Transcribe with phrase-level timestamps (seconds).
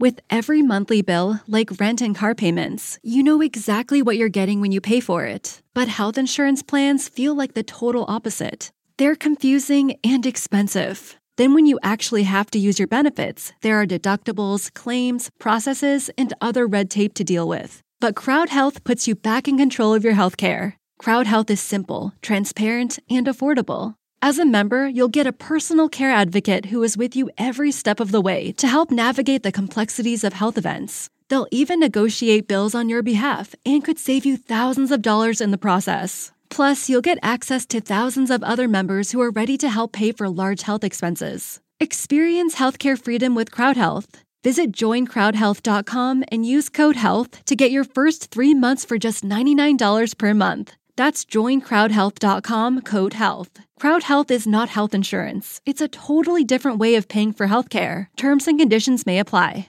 [0.00, 4.60] With every monthly bill, like rent and car payments, you know exactly what you're getting
[4.60, 5.60] when you pay for it.
[5.74, 8.70] But health insurance plans feel like the total opposite.
[8.96, 11.16] They're confusing and expensive.
[11.36, 16.32] Then, when you actually have to use your benefits, there are deductibles, claims, processes, and
[16.40, 17.80] other red tape to deal with.
[18.00, 20.74] But Crowd Health puts you back in control of your healthcare.
[21.00, 23.96] Crowd Health is simple, transparent, and affordable.
[24.20, 28.00] As a member, you'll get a personal care advocate who is with you every step
[28.00, 31.08] of the way to help navigate the complexities of health events.
[31.28, 35.52] They'll even negotiate bills on your behalf and could save you thousands of dollars in
[35.52, 36.32] the process.
[36.50, 40.10] Plus, you'll get access to thousands of other members who are ready to help pay
[40.10, 41.60] for large health expenses.
[41.78, 44.22] Experience healthcare freedom with CrowdHealth.
[44.42, 50.18] Visit joincrowdhealth.com and use code HEALTH to get your first three months for just $99
[50.18, 50.74] per month.
[50.98, 53.60] That's joincrowdhealth.com code HEALTH.
[53.78, 58.06] Crowd Health is not health insurance, it's a totally different way of paying for healthcare.
[58.16, 59.68] Terms and conditions may apply.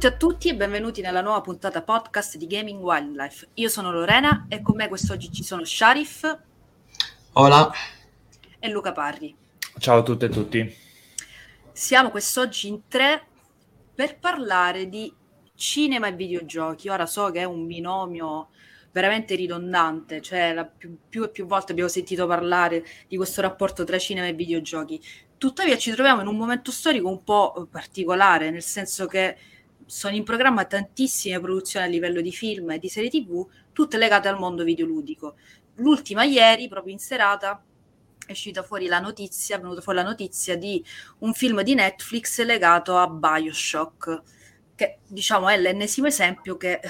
[0.00, 3.48] Ciao a tutti e a tutti e benvenuti nella nuova puntata podcast di Gaming Wildlife.
[3.54, 6.38] Io sono Lorena e con me quest'oggi ci sono Sharif
[7.32, 7.70] Hola,
[8.58, 9.36] e Luca Parri.
[9.78, 10.74] Ciao a tutte e tutti.
[11.70, 13.26] Siamo quest'oggi in tre
[13.94, 15.12] per parlare di
[15.54, 16.88] cinema e videogiochi.
[16.88, 18.48] Ora so che è un binomio
[18.92, 23.84] veramente ridondante, cioè la più, più e più volte abbiamo sentito parlare di questo rapporto
[23.84, 24.98] tra cinema e videogiochi.
[25.36, 29.36] Tuttavia ci troviamo in un momento storico un po' particolare, nel senso che
[29.90, 34.28] sono in programma tantissime produzioni a livello di film e di serie TV, tutte legate
[34.28, 35.34] al mondo videoludico.
[35.76, 37.60] L'ultima ieri, proprio in serata,
[38.24, 40.82] è uscita fuori la notizia, è venuta fuori la notizia di
[41.18, 44.22] un film di Netflix legato a Bioshock,
[44.76, 46.88] che diciamo è l'ennesimo esempio che eh,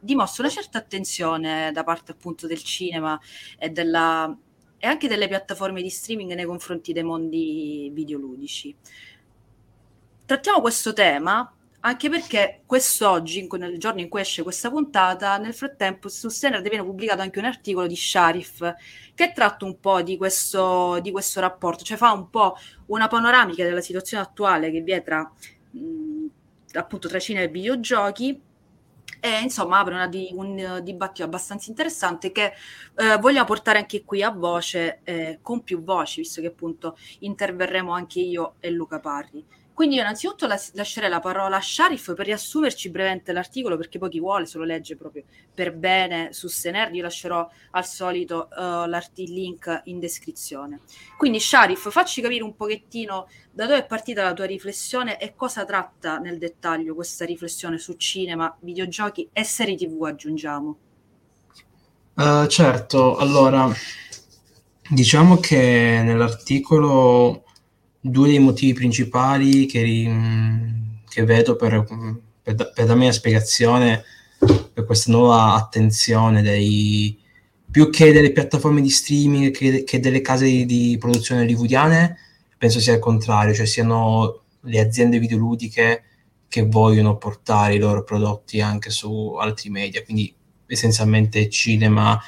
[0.00, 3.20] dimostra una certa attenzione da parte appunto del cinema
[3.58, 4.34] e della
[4.80, 8.74] e anche delle piattaforme di streaming nei confronti dei mondi videoludici.
[10.24, 11.52] Trattiamo questo tema
[11.88, 16.84] anche perché quest'oggi, nel giorno in cui esce questa puntata, nel frattempo su Standard viene
[16.84, 18.74] pubblicato anche un articolo di Sharif
[19.14, 22.56] che tratta un po' di questo, di questo rapporto, cioè fa un po'
[22.86, 25.30] una panoramica della situazione attuale che vi è tra,
[25.70, 26.26] mh,
[26.74, 28.40] appunto, tra cinema e videogiochi
[29.20, 32.52] e insomma apre di- un dibattito abbastanza interessante che
[32.96, 37.92] eh, vogliamo portare anche qui a voce, eh, con più voci, visto che appunto interverremo
[37.92, 39.44] anche io e Luca Parri.
[39.78, 44.10] Quindi io innanzitutto las- lascerei la parola a Sharif per riassumerci brevemente l'articolo, perché poi
[44.10, 45.22] chi vuole se lo legge proprio
[45.54, 50.80] per bene su Senerd, io lascerò al solito l'art- il link in descrizione.
[51.16, 55.64] Quindi Sharif, facci capire un pochettino da dove è partita la tua riflessione e cosa
[55.64, 60.76] tratta nel dettaglio questa riflessione su cinema, videogiochi e serie TV aggiungiamo.
[62.16, 63.72] Eh, certo, allora
[64.88, 67.44] diciamo che nell'articolo
[68.00, 71.84] due dei motivi principali che, ri- che vedo per,
[72.42, 74.04] per, per darmi una spiegazione
[74.38, 77.18] per questa nuova attenzione dei,
[77.70, 82.16] più che delle piattaforme di streaming che, che delle case di, di produzione hollywoodiane,
[82.56, 86.04] penso sia il contrario, cioè siano le aziende videoludiche
[86.48, 90.34] che vogliono portare i loro prodotti anche su altri media, quindi
[90.66, 92.20] essenzialmente cinema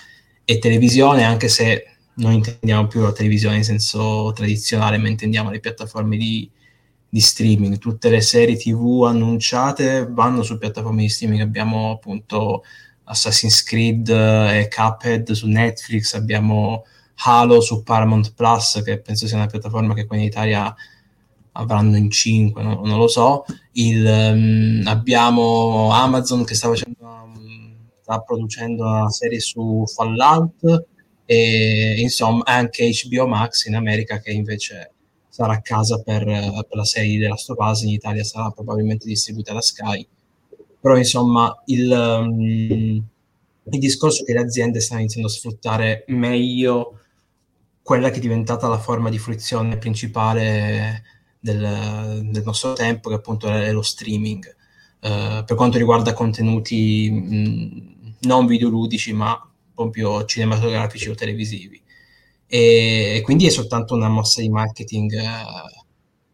[0.45, 5.61] e televisione, anche se non intendiamo più la televisione in senso tradizionale, ma intendiamo le
[5.61, 6.51] piattaforme di,
[7.09, 7.79] di streaming.
[7.79, 11.41] Tutte le serie TV annunciate vanno su piattaforme di streaming.
[11.41, 12.63] Abbiamo appunto
[13.05, 16.85] Assassin's Creed e Cuphead su Netflix, abbiamo
[17.25, 20.75] Halo su Paramount Plus, che penso sia una piattaforma che qua in Italia
[21.53, 23.45] avranno in 5, no- non lo so.
[23.73, 27.19] Il, ehm, abbiamo Amazon che sta facendo una-
[28.01, 30.87] sta producendo una serie su Fallout
[31.33, 34.91] e insomma anche HBO Max in America che invece
[35.29, 39.61] sarà a casa per, per la serie della Us, in Italia sarà probabilmente distribuita da
[39.61, 40.05] Sky.
[40.81, 46.99] Però insomma il, um, il discorso che le aziende stanno iniziando a sfruttare meglio
[47.81, 51.05] quella che è diventata la forma di fruizione principale
[51.39, 54.53] del, del nostro tempo, che appunto è lo streaming.
[55.01, 59.50] eh, per quanto riguarda contenuti mh, non videoludici, ma
[59.81, 61.81] proprio cinematografici o televisivi.
[62.47, 65.25] E, quindi è soltanto una mossa di marketing eh,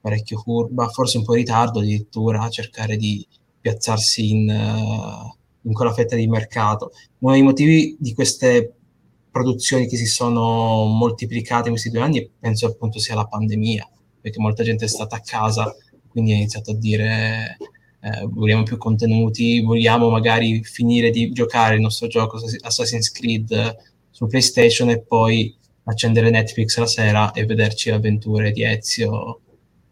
[0.01, 3.27] parecchio curva, forse un po' in ritardo addirittura a cercare di
[3.61, 6.93] piazzarsi in, uh, in quella fetta di mercato.
[7.19, 8.73] Uno dei motivi di queste
[9.31, 13.89] produzioni che si sono moltiplicate in questi due anni penso appunto sia la pandemia,
[14.21, 15.75] perché molta gente è stata a casa,
[16.09, 17.57] quindi ha iniziato a dire
[18.01, 23.77] eh, vogliamo più contenuti, vogliamo magari finire di giocare il nostro gioco Assassin's Creed
[24.11, 25.55] su PlayStation e poi
[25.85, 29.41] accendere Netflix la sera e vederci avventure di Ezio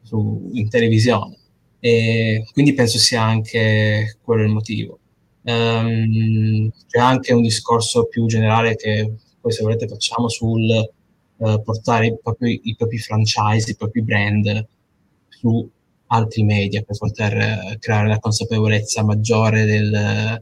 [0.02, 1.38] su, in televisione.
[1.80, 4.98] E quindi penso sia anche quello il motivo.
[5.42, 10.70] Um, c'è anche un discorso più generale che poi se volete facciamo sul
[11.36, 14.66] uh, portare i propri, i propri, franchise, i propri brand
[15.28, 15.70] su
[16.08, 20.40] altri media per poter uh, creare la consapevolezza maggiore del,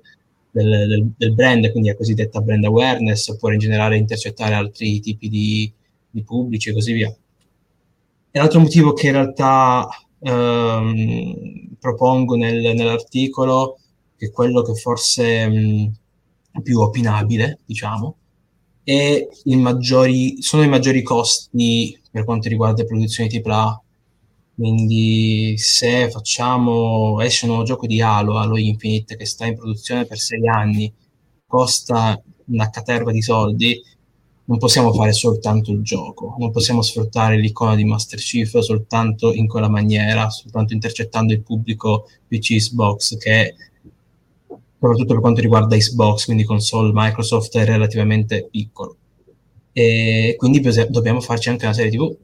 [0.51, 5.29] del, del, del, brand, quindi la cosiddetta brand awareness, oppure in generale intercettare altri tipi
[5.29, 5.73] di,
[6.11, 7.15] di pubblici e così via.
[8.35, 9.89] E l'altro motivo che in realtà
[10.21, 13.79] ehm, propongo nel, nell'articolo,
[14.17, 15.93] che è quello che forse mh,
[16.63, 18.17] più opinabile, diciamo,
[19.57, 23.82] maggiori, sono i maggiori costi per quanto riguarda le produzioni AAA.
[24.55, 30.05] Quindi se facciamo, esce un nuovo gioco di Halo, Halo Infinite, che sta in produzione
[30.05, 30.93] per sei anni,
[31.47, 33.81] costa una caterva di soldi,
[34.45, 39.47] non possiamo fare soltanto il gioco, non possiamo sfruttare l'icona di Master Chief soltanto in
[39.47, 43.55] quella maniera, soltanto intercettando il pubblico PC Xbox che
[44.83, 48.97] soprattutto per quanto riguarda Xbox, quindi console Microsoft è relativamente piccolo.
[49.73, 50.61] E quindi
[50.91, 52.15] dobbiamo farci anche una serie TV,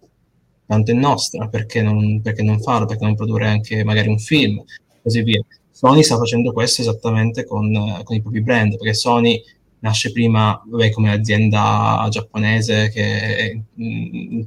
[0.69, 4.63] tanto è nostra, perché non, perché non farlo, perché non produrre anche magari un film,
[5.03, 5.43] così via.
[5.71, 7.73] Sony sta facendo questo esattamente con,
[8.05, 9.43] con i propri brand, perché Sony
[9.81, 14.41] nasce prima vabbè, come azienda giapponese che mm,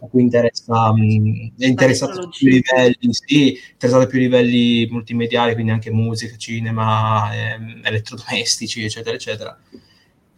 [0.00, 4.86] a cui interessa, mh, mm, è interessato a più livelli, sì, interessato a più livelli
[4.88, 9.58] multimediali, quindi anche musica, cinema, ehm, elettrodomestici, eccetera, eccetera.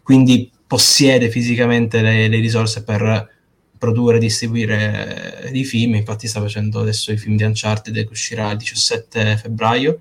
[0.03, 3.39] Quindi possiede fisicamente le, le risorse per
[3.81, 8.51] produrre e distribuire dei film, infatti sta facendo adesso i film di Uncharted che uscirà
[8.51, 10.01] il 17 febbraio.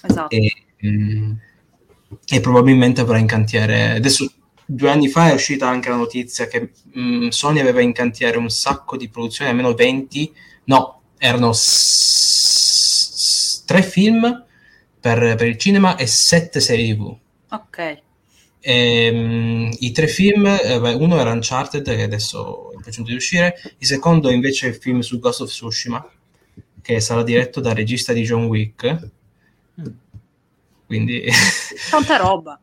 [0.00, 0.34] Esatto.
[0.34, 0.54] E,
[0.86, 1.32] mm,
[2.28, 3.96] e probabilmente avrà in cantiere.
[3.96, 4.30] Adesso
[4.64, 8.48] due anni fa è uscita anche la notizia che mm, Sony aveva in cantiere un
[8.48, 10.32] sacco di produzioni, almeno 20,
[10.66, 12.84] no, erano s-
[13.66, 14.44] tre film
[15.00, 17.12] per, per, il cinema e sette serie TV.
[17.50, 18.04] Ok.
[18.68, 23.54] E, mh, I tre film, eh, uno era Uncharted, che adesso è pronto di uscire,
[23.78, 26.04] il secondo invece è il film su Ghost of Tsushima,
[26.82, 29.10] che sarà diretto dal regista di John Wick.
[30.84, 31.26] Quindi...
[31.90, 32.60] Tanta roba.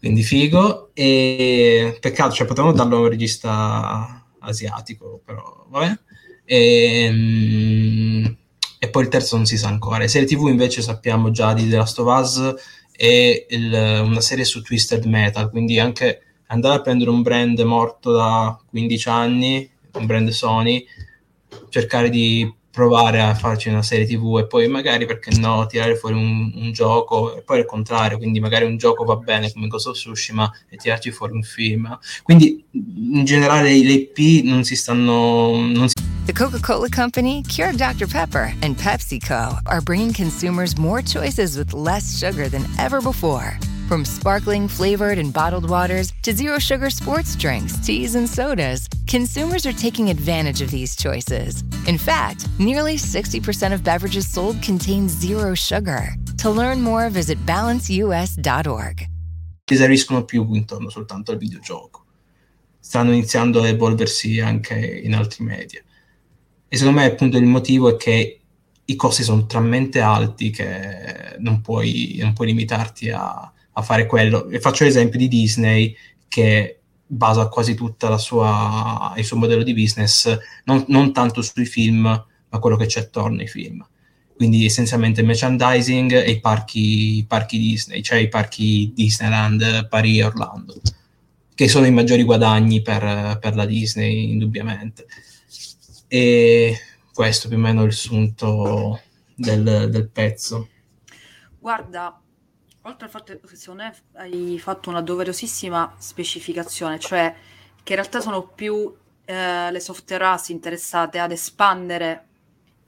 [0.00, 0.90] quindi figo.
[0.94, 5.96] E peccato, cioè potevamo darlo a un regista asiatico, però vabbè.
[6.44, 8.36] E, ehm,
[8.80, 10.08] e poi il terzo non si sa ancora.
[10.08, 12.54] serie TV invece sappiamo già di The Last of Us
[12.96, 13.72] e il,
[14.04, 19.08] una serie su Twisted Metal, quindi anche andare a prendere un brand morto da 15
[19.08, 20.84] anni, un brand Sony,
[21.68, 26.14] cercare di provare a farci una serie tv e poi magari perché no tirare fuori
[26.14, 29.86] un, un gioco e poi al contrario quindi magari un gioco va bene come Ghost
[29.86, 31.98] of Tsushima e tirarci fuori un film.
[32.22, 35.94] Quindi in generale le IP non si stanno non si...
[36.26, 42.18] The Coca-Cola Company, Keurig Dr Pepper and PepsiCo are bringing consumers more choices with less
[42.18, 43.56] sugar than ever before
[43.88, 49.64] From sparkling flavored and bottled waters to zero sugar sports drinks, teas, and sodas, consumers
[49.64, 51.62] are taking advantage of these choices.
[51.86, 56.16] In fact, nearly 60% of beverages sold contain zero sugar.
[56.38, 59.06] To learn more, visit balanceus.org.
[59.64, 62.06] Eseriscono più intorno soltanto al videogioco.
[62.80, 65.80] Stanno iniziando a evolversi anche in altri media.
[66.66, 68.40] E secondo me appunto il motivo è che
[68.84, 74.48] i costi sono talmente alti che non puoi, non puoi limitarti a a fare quello.
[74.48, 75.94] E faccio l'esempio di Disney
[76.28, 82.58] che basa quasi tutto il suo modello di business non, non, tanto sui film, ma
[82.58, 83.86] quello che c'è attorno ai film.
[84.34, 90.24] Quindi essenzialmente merchandising e i parchi, i parchi Disney, cioè i parchi Disneyland, Paris e
[90.24, 90.80] Orlando,
[91.54, 95.06] che sono i maggiori guadagni per, per la Disney, indubbiamente.
[96.08, 96.78] E
[97.14, 99.00] questo più o meno è il sunto
[99.34, 100.68] del, del pezzo.
[101.58, 102.20] Guarda,
[102.86, 107.34] oltre al fatto che secondo me hai fatto una doverosissima specificazione, cioè
[107.82, 112.24] che in realtà sono più eh, le software house interessate ad espandere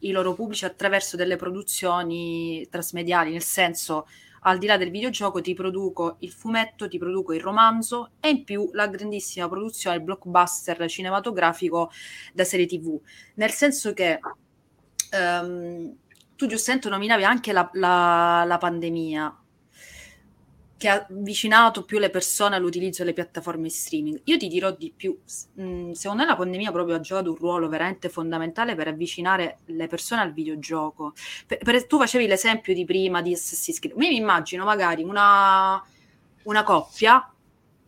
[0.01, 4.07] i loro pubblici attraverso delle produzioni trasmediali, nel senso
[4.43, 8.45] al di là del videogioco ti produco il fumetto, ti produco il romanzo e in
[8.45, 11.91] più la grandissima produzione, il blockbuster cinematografico
[12.33, 13.01] da serie tv,
[13.35, 14.21] nel senso che
[15.11, 15.93] um,
[16.37, 19.37] tu giustamente nominavi anche la, la, la pandemia,
[20.79, 24.21] che ha avvicinato più le persone all'utilizzo delle piattaforme streaming.
[24.25, 25.19] Io ti dirò di più,
[25.61, 29.89] mm, secondo me la pandemia proprio ha giocato un ruolo veramente fondamentale per avvicinare le
[29.89, 31.13] persone al videogioco.
[31.47, 33.97] Per, per, tu facevi l'esempio di prima di Assassin's Creed.
[33.97, 35.83] Mi immagino magari una,
[36.45, 37.29] una coppia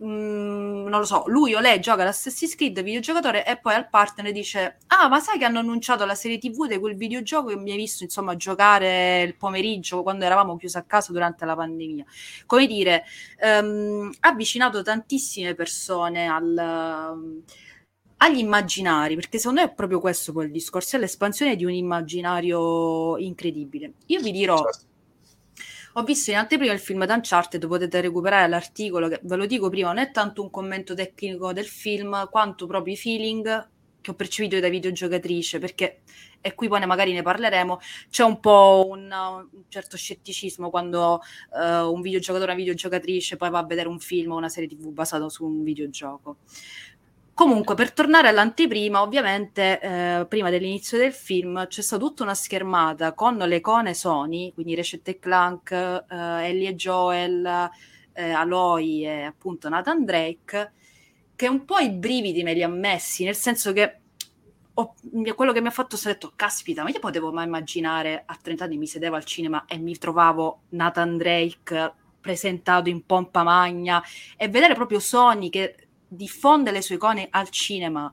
[0.02, 4.33] Mm, non lo so, lui o lei gioca l'Assassin's Creed videogiocatore e poi al partner
[4.33, 7.71] dice ah ma sai che hanno annunciato la serie tv di quel videogioco che mi
[7.73, 12.04] hai visto insomma giocare il pomeriggio quando eravamo chiusi a casa durante la pandemia
[12.47, 13.04] come dire
[13.42, 17.42] um, ha avvicinato tantissime persone al
[18.23, 21.73] agli immaginari, perché secondo me è proprio questo poi il discorso, è l'espansione di un
[21.73, 23.95] immaginario incredibile.
[24.09, 24.88] Io vi dirò, certo
[25.94, 29.88] ho visto in anteprima il film d'Uncharted, potete recuperare l'articolo, che ve lo dico prima,
[29.88, 33.68] non è tanto un commento tecnico del film, quanto proprio i feeling
[34.00, 36.00] che ho percepito da videogiocatrice, perché
[36.42, 37.78] e qui poi magari ne parleremo,
[38.09, 41.20] c'è un po' un, un certo scetticismo quando
[41.50, 44.68] uh, un videogiocatore o una videogiocatrice poi va a vedere un film o una serie
[44.68, 46.38] tv basato su un videogioco.
[47.40, 53.14] Comunque, per tornare all'anteprima, ovviamente, eh, prima dell'inizio del film c'è stata tutta una schermata
[53.14, 56.04] con le icone Sony, quindi Ratchet e Clank, eh,
[56.49, 57.70] Ellie e Joel,
[58.12, 60.73] eh, Aloy e appunto Nathan Drake,
[61.35, 64.00] che un po' i brividi me li ha messi, nel senso che
[64.75, 64.94] ho,
[65.35, 68.64] quello che mi ha fatto è detto, caspita, ma io potevo mai immaginare a 30
[68.64, 74.02] anni mi sedevo al cinema e mi trovavo Nathan Drake presentato in pompa magna
[74.37, 78.12] e vedere proprio Sony che diffonde le sue icone al cinema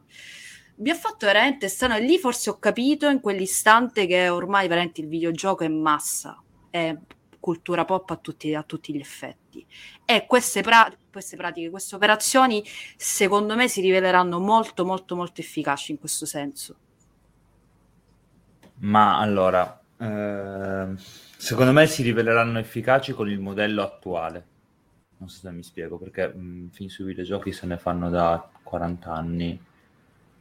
[0.78, 5.02] mi ha fatto veramente strano e lì forse ho capito in quell'istante che ormai veramente
[5.02, 6.40] il videogioco è massa,
[6.70, 6.96] è
[7.40, 9.66] cultura pop a tutti, a tutti gli effetti.
[10.06, 12.64] E queste, pra- queste pratiche, queste operazioni,
[12.96, 16.76] secondo me si riveleranno molto, molto, molto efficaci in questo senso.
[18.80, 20.88] Ma allora, eh,
[21.38, 24.46] secondo me si riveleranno efficaci con il modello attuale
[25.18, 29.12] non so se mi spiego, perché mh, fin sui videogiochi se ne fanno da 40
[29.12, 29.60] anni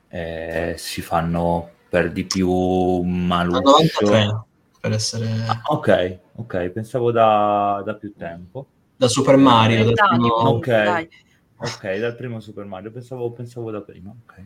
[0.09, 4.45] e si fanno per di più maluccio.
[4.81, 5.29] per essere...
[5.47, 8.67] Ah, ok, ok, pensavo da, da, più tempo.
[8.97, 9.93] Da Super Mario.
[9.93, 10.27] Da primo...
[10.27, 11.09] Ok,
[11.57, 14.45] ok, dal primo Super Mario, pensavo, pensavo da prima, ok.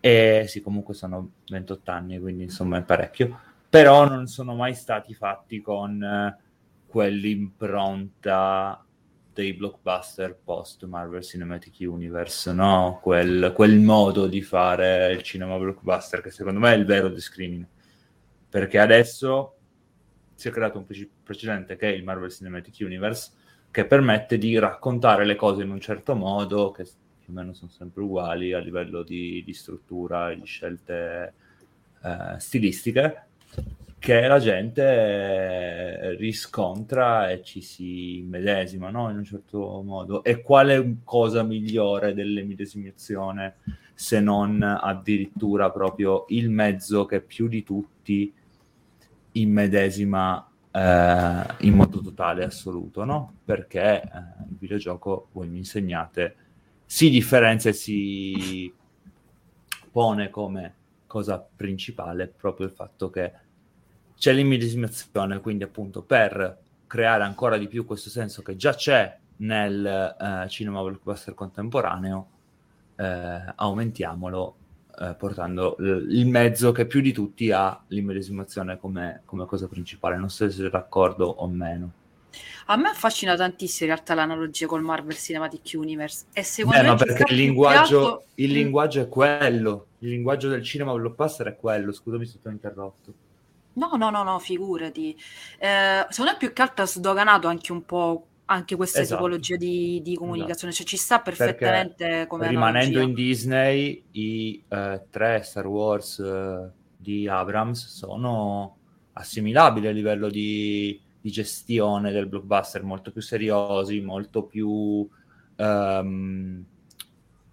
[0.00, 3.38] E sì, comunque sono 28 anni, quindi insomma è parecchio.
[3.68, 6.36] Però non sono mai stati fatti con eh,
[6.86, 8.84] quell'impronta
[9.32, 12.98] dei blockbuster post Marvel Cinematic Universe, no?
[13.02, 17.68] Quel, quel, modo di fare il cinema blockbuster che secondo me è il vero discrimine.
[18.48, 19.56] Perché adesso
[20.34, 20.86] si è creato un
[21.22, 23.32] precedente che è il Marvel Cinematic Universe
[23.70, 27.70] che permette di raccontare le cose in un certo modo che più o meno sono
[27.70, 31.34] sempre uguali a livello di, di struttura e di scelte
[32.02, 33.26] eh, stilistiche
[34.00, 39.10] che la gente eh, riscontra e ci si medesima no?
[39.10, 40.24] in un certo modo.
[40.24, 43.56] E quale cosa migliore dell'immedesimazione
[43.92, 48.32] se non addirittura proprio il mezzo che più di tutti
[49.32, 53.34] immedesima eh, in modo totale assoluto, no?
[53.44, 54.08] Perché eh,
[54.48, 56.36] il videogioco, voi mi insegnate,
[56.86, 58.72] si differenzia e si
[59.90, 60.74] pone come
[61.06, 63.48] cosa principale proprio il fatto che
[64.20, 69.86] c'è l'immedesimazione, quindi appunto per creare ancora di più questo senso che già c'è nel
[69.86, 72.28] eh, cinema blockbuster contemporaneo,
[72.96, 74.56] eh, aumentiamolo
[74.98, 80.18] eh, portando l- il mezzo che più di tutti ha l'immedesimazione come, come cosa principale.
[80.18, 81.92] Non so se siete d'accordo o meno.
[82.66, 86.26] A me affascina tantissimo in realtà l'analogia col Marvel Cinematic Universe.
[86.34, 88.24] E secondo eh, me ma perché il linguaggio, alto...
[88.34, 91.90] il linguaggio, è quello, il linguaggio del cinema blockbuster è quello.
[91.90, 93.28] Scusami se ti ho interrotto.
[93.72, 95.16] No, no, no, no, figurati.
[95.58, 99.22] Eh, secondo me più che altro ha sdoganato anche un po' anche questa esatto.
[99.22, 100.74] tipologia di, di comunicazione, esatto.
[100.74, 103.08] cioè ci sta perfettamente Perché come rimanendo analogia.
[103.08, 108.76] in Disney i eh, tre Star Wars eh, di Abrams sono
[109.12, 115.08] assimilabili a livello di, di, gestione del blockbuster, molto più seriosi, molto più
[115.56, 116.64] um,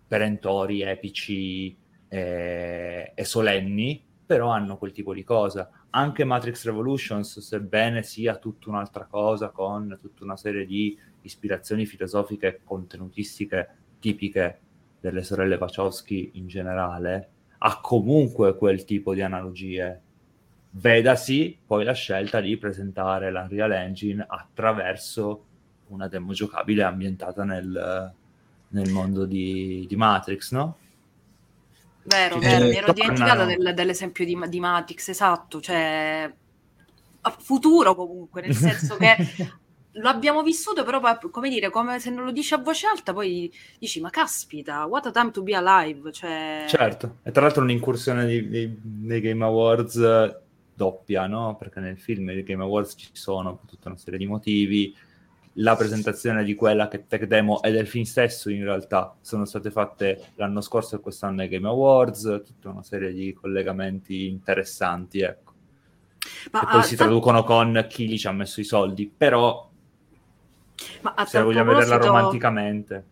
[0.07, 8.03] perentori, epici e, e solenni, però hanno quel tipo di cosa anche Matrix Revolutions, sebbene
[8.03, 14.59] sia tutta un'altra cosa con tutta una serie di ispirazioni filosofiche e contenutistiche tipiche
[14.99, 20.01] delle sorelle Wachowski in generale, ha comunque quel tipo di analogie
[20.69, 25.45] vedasi poi la scelta di presentare l'Unreal Engine attraverso
[25.87, 28.13] una demo giocabile ambientata nel,
[28.67, 30.77] nel mondo di, di Matrix, no?
[32.07, 36.31] Vero, vero, mi ero dimenticata del, dell'esempio di, di, Matrix, esatto, cioè
[37.19, 39.17] a futuro comunque, nel senso che
[39.91, 43.51] lo abbiamo vissuto però come dire, come se non lo dici a voce alta poi
[43.77, 46.63] dici ma caspita, what a time to be alive, cioè...
[46.69, 51.57] Certo, e tra l'altro un'incursione dei, dei Game Awards doppia, no?
[51.57, 54.95] Perché nel film dei Game Awards ci sono tutta una serie di motivi,
[55.59, 59.71] la presentazione di quella che tech demo e del film stesso in realtà sono state
[59.71, 65.53] fatte l'anno scorso e quest'anno ai Game Awards, tutta una serie di collegamenti interessanti, ecco.
[66.51, 69.69] Ma, e poi uh, si traducono con chi lì ci ha messo i soldi, però
[71.01, 73.05] ma se vogliamo vederla romanticamente.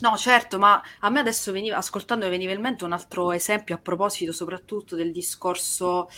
[0.00, 3.78] No, certo, ma a me adesso veniva, ascoltando veniva in mente un altro esempio a
[3.78, 6.08] proposito soprattutto del discorso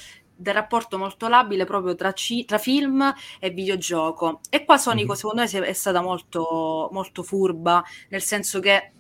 [0.41, 4.41] del rapporto molto labile proprio tra, ci- tra film e videogioco.
[4.49, 5.15] E qua Sonic, mm-hmm.
[5.15, 8.93] secondo me, è stata molto, molto furba, nel senso che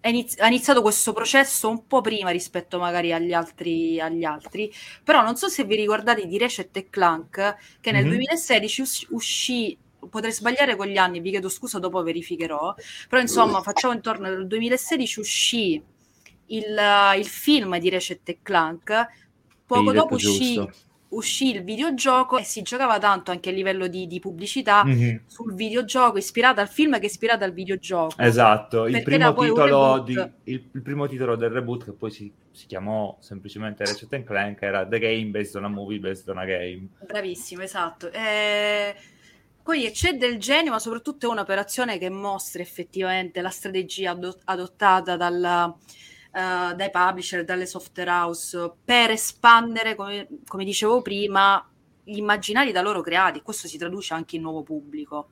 [0.00, 5.36] ha iniziato questo processo un po' prima rispetto magari agli altri, agli altri, però non
[5.36, 8.12] so se vi ricordate di Ratchet e Clank che nel mm-hmm.
[8.12, 9.76] 2016 us- uscì
[10.08, 12.74] potrei sbagliare con gli anni, vi chiedo scusa, dopo verificherò,
[13.08, 15.82] però insomma facciamo intorno al 2016 uscì
[16.46, 16.80] il,
[17.16, 19.06] il film di Ratchet e Clank
[19.68, 20.58] Poco dopo uscì,
[21.08, 25.16] uscì, il videogioco e si giocava tanto anche a livello di, di pubblicità mm-hmm.
[25.26, 28.14] sul videogioco, ispirata al film che è ispirata al videogioco.
[28.16, 32.66] Esatto, il primo, titolo di, il, il primo, titolo del reboot che poi si, si
[32.66, 36.88] chiamò semplicemente Ratchet Clank era The Game Based on a Movie Based on a Game.
[37.06, 38.10] Bravissimo, esatto.
[38.10, 38.94] E...
[39.62, 45.14] Poi c'è del genio, ma soprattutto è un'operazione che mostra effettivamente la strategia adott- adottata
[45.18, 45.76] dalla,
[46.32, 51.66] uh, dai publisher, dalle software house, per espandere, come, come dicevo prima,
[52.04, 53.42] gli immaginari da loro creati.
[53.42, 55.28] Questo si traduce anche in nuovo pubblico.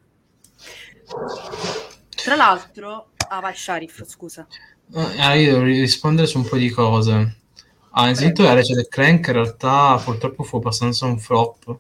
[2.15, 4.47] Tra l'altro, ah vai Sharif, scusa.
[4.93, 7.37] Eh, io devo rispondere su un po' di cose.
[7.91, 11.79] Ah, innanzitutto la Ratchet Clank in realtà purtroppo fu abbastanza un flop.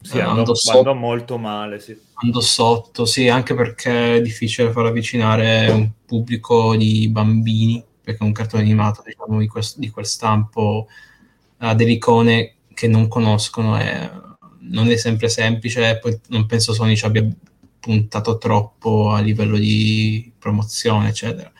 [0.00, 1.98] Sì, andò, andò, sotto, andò molto male, sì.
[2.14, 8.30] Andò sotto, sì, anche perché è difficile far avvicinare un pubblico di bambini perché un
[8.30, 10.86] cartone animato diciamo, di, questo, di, quel stampo
[11.56, 14.08] ha delle icone che non conoscono e
[14.60, 17.28] non è sempre semplice, poi non penso Sony ci abbia
[17.80, 21.50] puntato troppo a livello di promozione, eccetera.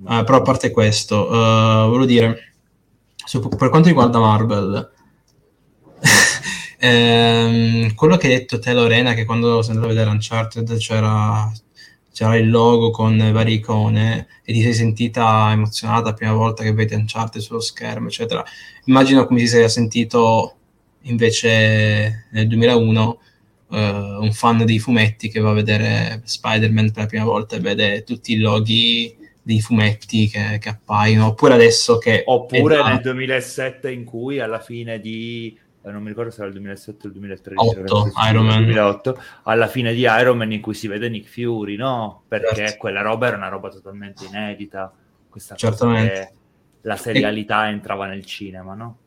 [0.00, 2.54] Uh, però a parte questo, uh, volevo dire,
[3.14, 4.92] su, per quanto riguarda Marvel,
[6.78, 11.52] ehm, quello che hai detto te Lorena, che quando sei andato a vedere Uncharted c'era
[12.16, 16.72] c'era il logo con varie icone e ti sei sentita emozionata la prima volta che
[16.72, 18.42] vedi Uncharted sullo schermo, eccetera.
[18.86, 20.54] Immagino come si sia sentito
[21.02, 23.18] invece nel 2001
[23.66, 27.56] uh, eh, un fan dei fumetti che va a vedere Spider-Man per la prima volta
[27.56, 32.22] e vede tutti i loghi dei fumetti che, che appaiono, oppure adesso che...
[32.24, 35.54] Oppure nel 2007 in cui alla fine di
[35.90, 38.64] non mi ricordo se era il 2007 o il 2013, 8, Iron Man.
[38.64, 42.22] 2008, alla fine di Iron Man in cui si vede Nick Fury, no?
[42.26, 42.76] Perché certo.
[42.78, 44.92] quella roba era una roba totalmente inedita,
[45.28, 46.34] questa Certamente.
[46.82, 47.70] la serialità e...
[47.70, 48.98] entrava nel cinema, no?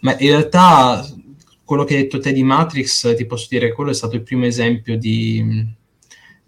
[0.00, 1.04] Ma in realtà
[1.64, 4.44] quello che hai detto te di Matrix, ti posso dire, quello è stato il primo
[4.44, 5.78] esempio di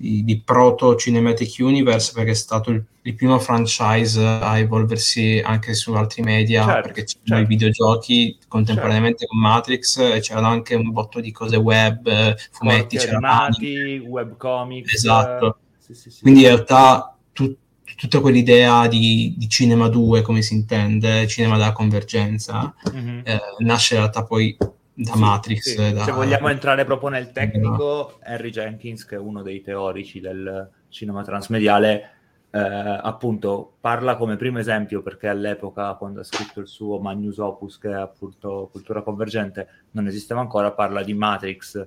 [0.03, 5.75] di, di proto Cinematic Universe perché è stato il, il, primo franchise a evolversi anche
[5.75, 7.43] su altri media certo, perché c'erano certo.
[7.45, 9.33] i videogiochi contemporaneamente certo.
[9.33, 14.93] con Matrix e c'erano anche un botto di cose web, fumetti, animati, webcomics.
[14.93, 15.59] Esatto.
[15.79, 16.23] Sì, sì, sì.
[16.23, 17.55] Quindi in realtà tu,
[17.97, 23.21] tutta quell'idea di, di, cinema 2, come si intende, cinema della convergenza, mm-hmm.
[23.23, 24.57] eh, nasce in realtà poi
[24.95, 25.75] da sì, Matrix.
[25.75, 25.93] Sì.
[25.93, 26.05] Da...
[26.05, 31.23] Se vogliamo entrare proprio nel tecnico, Henry Jenkins, che è uno dei teorici del cinema
[31.23, 32.11] transmediale,
[32.51, 37.79] eh, appunto parla come primo esempio perché all'epoca, quando ha scritto il suo Magnus Opus,
[37.79, 41.87] che è appunto cultura convergente, non esisteva ancora, parla di Matrix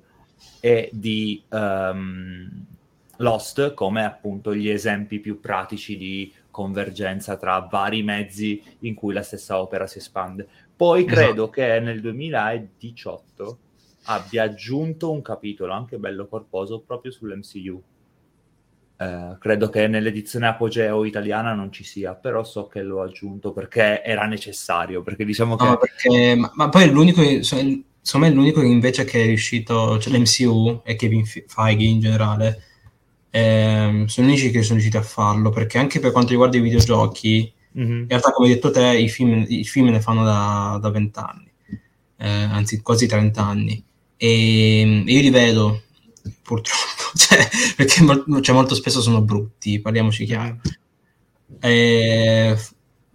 [0.59, 2.65] e di um,
[3.17, 9.23] Lost come appunto gli esempi più pratici di convergenza tra vari mezzi in cui la
[9.23, 10.47] stessa opera si espande.
[10.73, 11.19] Poi esatto.
[11.19, 13.57] credo che nel 2018
[14.03, 17.83] abbia aggiunto un capitolo anche bello corposo proprio sull'MCU.
[18.97, 24.01] Eh, credo che nell'edizione Apogeo italiana non ci sia, però so che l'ho aggiunto perché
[24.01, 25.03] era necessario.
[25.03, 25.65] Perché diciamo che.
[25.65, 27.21] No, perché, ma, ma, poi è l'unico.
[27.21, 32.61] È l'unico invece che è riuscito, cioè l'MCU e Kevin Feige in generale,
[33.37, 35.49] eh, sono gli unici che sono riusciti a farlo.
[35.49, 38.01] Perché anche per quanto riguarda i videogiochi, Mm-hmm.
[38.01, 40.23] In realtà, come hai detto te, i film, i film ne fanno
[40.79, 41.51] da vent'anni.
[42.17, 43.83] eh, anzi quasi 30 anni.
[44.17, 45.83] E, e io li vedo,
[46.41, 48.01] purtroppo, cioè, perché
[48.41, 50.61] cioè, molto spesso sono brutti, parliamoci chiaro.
[51.59, 52.57] E,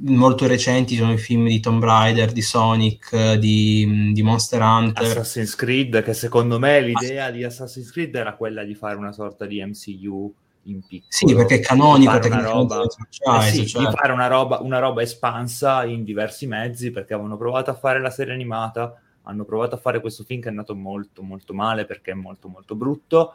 [0.03, 5.05] molto recenti sono i film di Tomb Raider, di Sonic, di, di, Monster Hunter.
[5.05, 9.47] Assassin's Creed, che secondo me l'idea di Assassin's Creed era quella di fare una sorta
[9.47, 10.35] di MCU
[10.65, 11.11] in piccolo.
[11.11, 13.87] Sì, perché è canonico, di fare, una roba, eh sì, cioè.
[13.87, 18.01] di fare una, roba, una roba espansa in diversi mezzi, perché avevano provato a fare
[18.01, 21.85] la serie animata, hanno provato a fare questo film che è andato molto molto male
[21.85, 23.35] perché è molto molto brutto.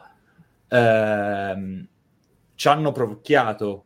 [0.68, 1.86] Ehm,
[2.54, 3.85] ci hanno provocchiato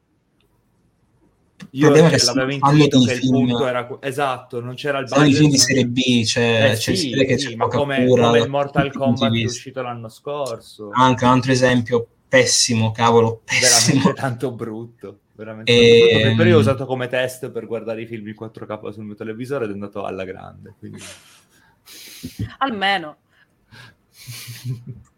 [1.71, 3.47] io cioè, l'avevo intuito che il film...
[3.47, 5.19] punto era esatto, non c'era il budget.
[5.19, 8.05] Sono i film di serie B, cioè, eh, c'è sì, che sì, c'è ma come,
[8.07, 10.91] cura, come il Mortal Kombat che è uscito l'anno scorso.
[10.93, 14.03] Anche un altro esempio pessimo, cavolo, pessimo.
[14.03, 15.19] Veramente tanto brutto.
[15.35, 16.01] Veramente e...
[16.01, 16.37] tanto brutto.
[16.37, 19.65] Però io ho usato come test per guardare i film in 4K sul mio televisore
[19.65, 20.75] ed è andato alla grande.
[20.79, 21.03] Quindi...
[22.59, 23.17] Almeno.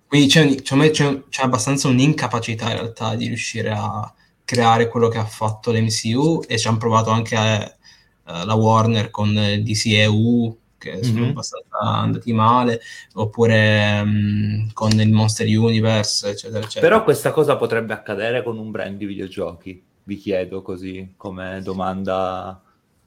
[0.06, 4.12] Quindi c'è, c'è, c'è, c'è abbastanza un'incapacità in realtà di riuscire a
[4.44, 7.76] creare quello che ha fatto l'MCU e ci hanno provato anche a,
[8.26, 11.02] uh, la Warner con DCEU che mm-hmm.
[11.02, 12.80] sono abbastanza andati male
[13.14, 16.88] oppure um, con il Monster Universe eccetera eccetera.
[16.88, 22.60] Però questa cosa potrebbe accadere con un brand di videogiochi vi chiedo così come domanda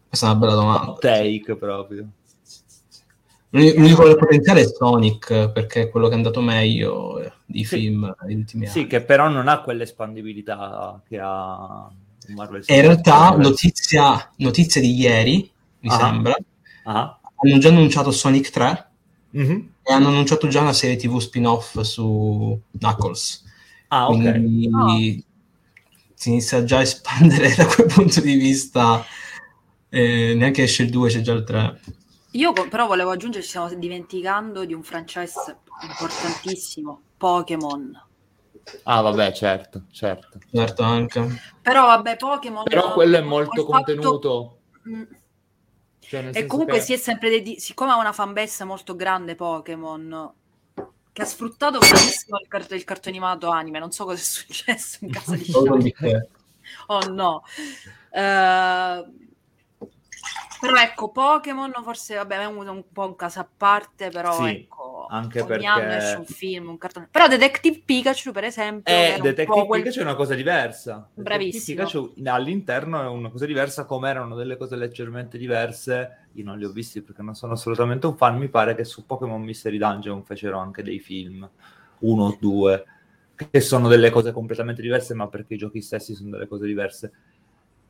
[0.07, 0.93] questa è una bella domanda.
[0.99, 2.07] take proprio
[3.55, 7.77] L'unico potenziale è Sonic, perché è quello che è andato meglio eh, di sì.
[7.77, 8.81] film degli ultimi sì, anni.
[8.83, 11.89] Sì, che però non ha quell'espandibilità che ha
[12.33, 12.63] Marvel.
[12.65, 15.97] E in realtà, notizia, notizia di ieri, mi ah.
[15.97, 16.35] sembra,
[16.83, 17.19] ah.
[17.35, 18.89] hanno già annunciato Sonic 3
[19.37, 19.59] mm-hmm.
[19.83, 23.43] e hanno annunciato già una serie TV spin-off su Knuckles.
[23.87, 24.31] Ah, ok.
[24.31, 25.23] Quindi oh.
[26.13, 29.05] si inizia già a espandere da quel punto di vista.
[29.87, 31.79] Eh, neanche esce il 2, c'è già il 3.
[32.35, 38.03] Io però volevo aggiungere, ci stiamo dimenticando di un franchise importantissimo, Pokémon.
[38.83, 40.39] Ah, vabbè, certo, certo.
[40.51, 41.25] Certo, anche.
[41.61, 42.63] Però, vabbè, Pokémon...
[42.63, 44.59] Però quello è molto contenuto.
[44.81, 44.89] Fatto...
[44.89, 45.03] Mm.
[45.99, 46.83] Cioè, e comunque che...
[46.83, 50.33] si è sempre dedicato, siccome ha una fanbase molto grande Pokémon,
[51.13, 54.97] che ha sfruttato benissimo il, cart- il cartone animato anime, non so cosa è successo
[55.05, 55.51] in casa di
[56.87, 57.43] Oh no.
[58.11, 59.24] Uh,
[60.59, 64.49] però ecco, Pokémon forse vabbè, è un, un po' un caso a parte, però sì,
[64.49, 65.65] ecco, anche ogni perché...
[65.65, 67.07] anno esce un film, un cartone.
[67.11, 69.81] Però Detective Pikachu, per esempio, eh, Detective quel...
[69.81, 71.09] Pikachu è una cosa diversa.
[71.13, 71.85] Bravissimo.
[71.85, 76.27] Pikachu all'interno è una cosa diversa, come erano delle cose leggermente diverse.
[76.33, 78.37] Io non li ho visti perché non sono assolutamente un fan.
[78.37, 81.47] Mi pare che su Pokémon Mystery Dungeon fecero anche dei film,
[81.99, 82.85] uno o due,
[83.35, 87.11] che sono delle cose completamente diverse, ma perché i giochi stessi sono delle cose diverse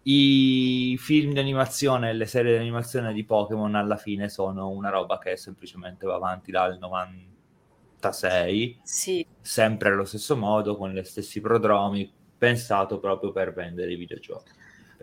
[0.07, 4.89] i film di animazione e le serie di animazione di Pokémon alla fine sono una
[4.89, 9.25] roba che semplicemente va avanti dal 96, sì.
[9.41, 14.51] sempre allo stesso modo, con gli stessi prodromi, pensato proprio per vendere i videogiochi.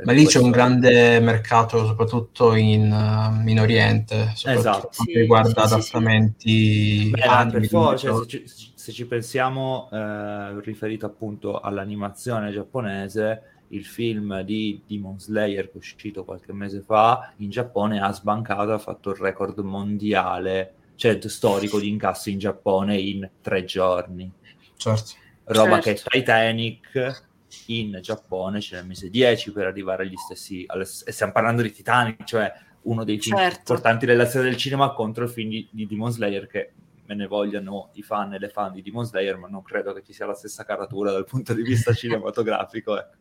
[0.05, 4.89] Ma lì c'è un grande mercato, soprattutto in, uh, in Oriente, esatto.
[4.91, 7.11] sì, riguarda sì, adattamenti.
[7.11, 14.41] Beh, anime, forse, se, ci, se ci pensiamo, eh, riferito appunto all'animazione giapponese, il film
[14.43, 19.11] di Demon Slayer che è uscito qualche mese fa in Giappone ha sbancato, ha fatto
[19.11, 24.31] il record mondiale, cioè storico di incassi in Giappone in tre giorni.
[24.77, 25.13] Certo.
[25.45, 26.09] Roba certo.
[26.11, 27.25] che Titanic
[27.67, 30.65] in Giappone ce ne mise 10 per arrivare agli stessi...
[30.67, 33.59] Alle, e stiamo parlando di Titanic, cioè uno dei film certo.
[33.61, 36.73] importanti della storia del cinema contro il film di, di Demon Slayer che
[37.07, 40.03] me ne vogliano i fan e le fan di Demon Slayer, ma non credo che
[40.03, 42.99] ci sia la stessa caratura dal punto di vista cinematografico.
[42.99, 43.17] Ecco.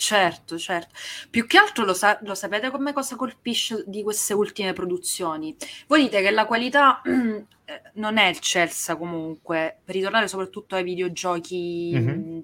[0.00, 0.94] Certo, certo.
[1.28, 5.54] Più che altro lo, sa- lo sapete come cosa colpisce di queste ultime produzioni?
[5.86, 11.92] Voi dite che la qualità eh, non è eccelsa comunque, per ritornare soprattutto ai videogiochi
[11.94, 12.38] mm-hmm.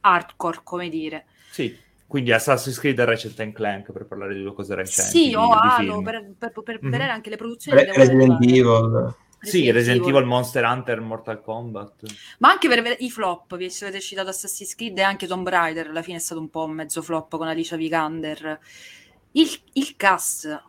[0.00, 1.26] hardcore, come dire.
[1.48, 5.28] Sì, quindi Assassin's Creed e Ratchet Clank per parlare di due cose recenti.
[5.28, 6.90] Sì, o Halo, per, per, per mm-hmm.
[6.90, 7.84] vedere anche le produzioni.
[7.84, 9.14] Re- Resident Evil.
[9.40, 12.02] Sì, Resident Evil, Monster Hunter, Mortal Kombat.
[12.38, 16.02] Ma anche per i flop, vi avete citato Assassin's Creed e anche Tomb Raider, alla
[16.02, 18.58] fine è stato un po' un mezzo flop con Alicia Vikander.
[19.32, 20.62] Il, il cast,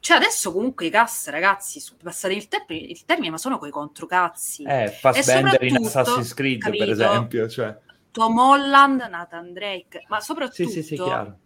[0.00, 4.64] cioè adesso comunque i cast, ragazzi, passate il, termine, il termine, ma sono quei controcazzi.
[4.64, 7.48] Eh, Fassbender in Assassin's Creed, capito, per esempio.
[7.48, 7.78] Cioè.
[8.10, 10.68] Tom Holland, Nathan Drake, ma soprattutto...
[10.68, 11.38] Sì, sì, sì, chiaro.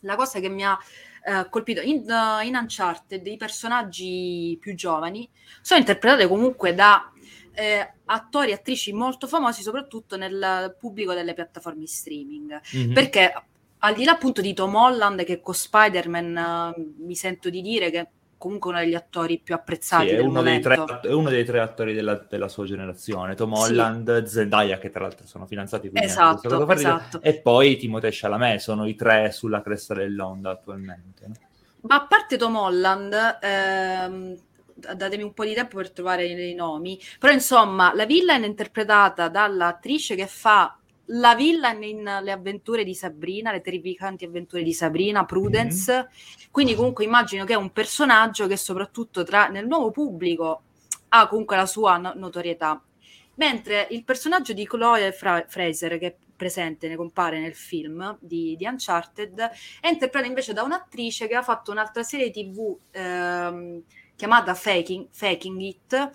[0.00, 0.78] La cosa che mi ha
[1.24, 5.28] eh, colpito in, uh, in Uncharted i personaggi più giovani
[5.60, 7.12] sono interpretati comunque da
[7.52, 12.92] eh, attori e attrici molto famosi soprattutto nel pubblico delle piattaforme streaming mm-hmm.
[12.92, 13.32] perché
[13.78, 17.90] al di là appunto di Tom Holland che con Spider-Man uh, mi sento di dire
[17.90, 18.08] che
[18.40, 21.60] comunque uno degli attori più apprezzati sì, è, uno dei tre, è uno dei tre
[21.60, 23.72] attori della, della sua generazione, Tom Sì.
[23.72, 27.20] Holland, Zendaya, che tra l'altro sono fidanzati, quindi Esatto, ridere, esatto.
[27.20, 31.26] e poi Timothée Chalamet, sono i tre sulla cresta dell'onda attualmente.
[31.26, 31.34] no?
[31.82, 34.36] Ma a parte Tom Holland, ehm,
[34.74, 39.28] datemi un po' di tempo per trovare i, nomi, però insomma, la villain è interpretata
[39.28, 40.79] dall'attrice che fa
[41.12, 46.08] la villain in Le avventure di Sabrina, le terrificanti avventure di Sabrina, Prudence,
[46.50, 50.62] quindi comunque immagino che è un personaggio che soprattutto tra, nel nuovo pubblico
[51.08, 52.82] ha comunque la sua no- notorietà.
[53.34, 58.54] Mentre il personaggio di Chloe Fra- Fraser, che è presente, ne compare nel film di,
[58.56, 59.38] di Uncharted,
[59.80, 63.82] è interpretata invece da un'attrice che ha fatto un'altra serie tv ehm,
[64.14, 66.10] chiamata Faking, Faking It,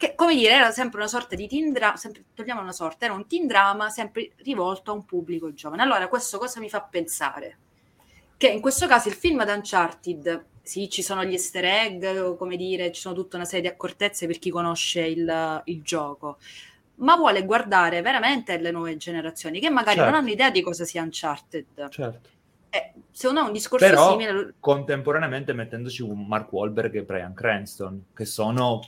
[0.00, 3.12] che come dire era sempre una sorta di teen drama, sempre, togliamo una sorta, era
[3.12, 5.82] un teen drama sempre rivolto a un pubblico giovane.
[5.82, 7.58] Allora questo cosa mi fa pensare?
[8.38, 12.56] Che in questo caso il film di Uncharted, sì, ci sono gli easter egg, come
[12.56, 16.38] dire, ci sono tutta una serie di accortezze per chi conosce il, il gioco,
[16.94, 20.10] ma vuole guardare veramente le nuove generazioni che magari Certo.
[20.10, 21.90] non hanno idea di cosa sia Uncharted.
[21.90, 22.28] Certo.
[22.70, 24.54] Eh, secondo me è un discorso Però simile.
[24.60, 28.80] contemporaneamente mettendoci un Mark Wahlberg e Brian Cranston, che sono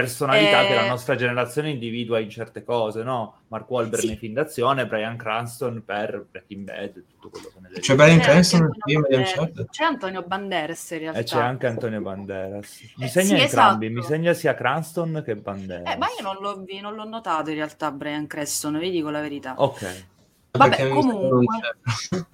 [0.00, 3.40] personalità Eh, che la nostra generazione individua in certe cose, no?
[3.48, 4.06] Mark Wahlberg Sì.
[4.08, 7.80] nei film d'azione, Brian Cranston per Breaking Bad, tutto quello che ne.
[7.80, 9.46] C'è Brian C'è Cranston nel film di Antonio Uncharted?
[9.54, 11.18] Banderas- C'è Antonio Banderas in realtà.
[11.20, 12.80] E c'è anche Antonio Banderas.
[12.96, 14.00] Mi Eh, segna sì, entrambi, esatto.
[14.00, 15.94] mi segna sia Cranston che Banderas.
[15.94, 19.20] Eh, ma io non l'ho, non l'ho notato in realtà Brian Creston, vi dico la
[19.20, 19.54] verità.
[19.56, 20.04] Ok.
[20.52, 21.56] Vabbè, mi comunque.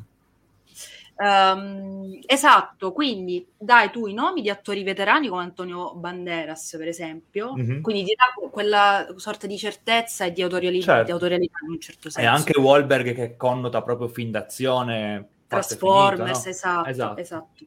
[1.23, 7.55] Ehm, esatto, quindi dai tu i nomi di attori veterani come Antonio Banderas, per esempio,
[7.55, 7.81] Mhm.
[7.81, 11.05] quindi ti dà quella sorta di certezza e di, autoriali- Certo.
[11.05, 12.29] di autorialità in un certo E senso.
[12.31, 15.29] anche Wahlberg che connota proprio film d'azione.
[15.53, 16.51] parte Trasformers, finita, no?
[16.51, 17.21] esatto, Esatto.
[17.21, 17.65] esatto.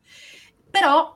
[0.72, 1.15] Però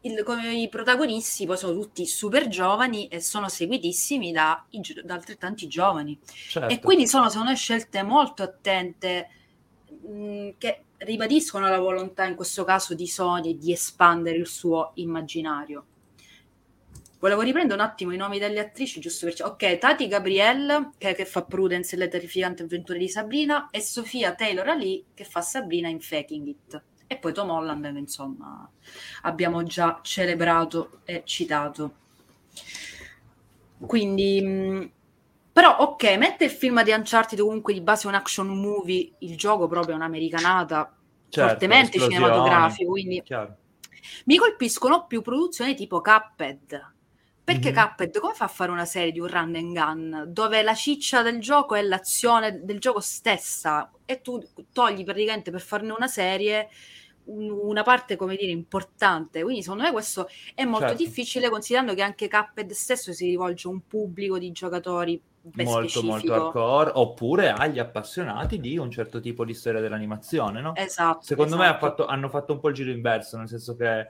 [0.00, 4.66] il- come i protagonisti poi sono tutti super giovani e sono seguitissimi da,
[5.04, 6.18] da altrettanti giovani.
[6.48, 6.74] Certo.
[6.74, 9.28] E quindi sono secondo me scelte molto attente
[10.02, 15.86] mh, che ribadiscono la volontà in questo caso di Sony di espandere il suo immaginario.
[17.18, 19.36] Volevo riprendere un attimo i nomi delle attrici, giusto per...
[19.44, 24.34] Ok, Tati Gabrielle, che, che fa Prudence e le terrificanti avventure di Sabrina, e Sofia
[24.34, 26.82] Taylor Ali, che fa Sabrina in Faking It.
[27.06, 28.68] E poi Tom Holland, insomma
[29.22, 31.94] abbiamo già celebrato e citato.
[33.78, 34.90] Quindi, mh,
[35.52, 39.66] però, ok, mette il film di Uncharted comunque di base un action movie, il gioco
[39.68, 40.96] proprio è un'americanata
[41.28, 43.56] Certo, fortemente cinematografico, quindi chiaro.
[44.26, 46.90] mi colpiscono più produzioni tipo Cuphead.
[47.44, 47.74] Perché Mhm.
[47.76, 51.22] Cuphead come fa a fare una serie di un run and gun dove la ciccia
[51.22, 54.40] del gioco è l'azione del gioco stessa e tu
[54.72, 56.68] togli praticamente per farne una serie
[57.24, 59.42] un- una parte, come dire, importante.
[59.42, 61.02] Quindi secondo me questo è molto Certo.
[61.04, 65.88] difficile considerando che anche Cuphead stesso si rivolge a un pubblico di giocatori molto molto
[65.88, 66.34] specifico.
[66.34, 70.74] hardcore oppure agli appassionati di un certo tipo di storia dell'animazione no?
[70.76, 71.22] Esatto.
[71.22, 71.86] secondo me ha esatto.
[71.86, 74.08] fatto- hanno fatto un po' il giro inverso nel senso che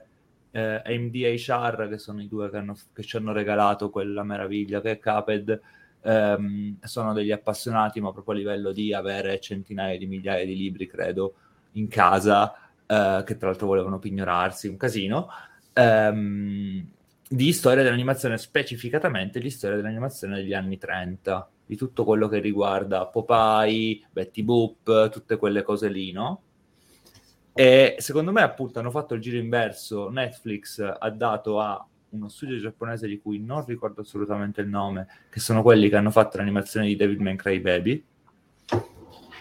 [0.50, 4.22] eh, AMD e HR che sono i due che, hanno- che ci hanno regalato quella
[4.22, 5.60] meraviglia che è Cuphead
[6.02, 10.86] ehm, sono degli appassionati ma proprio a livello di avere centinaia di migliaia di libri
[10.86, 11.34] credo
[11.72, 12.52] in casa
[12.86, 15.28] eh, che tra l'altro volevano pignorarsi un casino
[15.72, 16.86] ehm,
[17.32, 23.06] di storia dell'animazione, specificatamente di storia dell'animazione degli anni 30, di tutto quello che riguarda
[23.06, 26.42] Popeye, Betty Boop, tutte quelle cose lì, no?
[27.54, 30.10] E secondo me, appunto, hanno fatto il giro inverso.
[30.10, 35.40] Netflix ha dato a uno studio giapponese di cui non ricordo assolutamente il nome, che
[35.40, 38.04] sono quelli che hanno fatto l'animazione di Devilman Crybaby.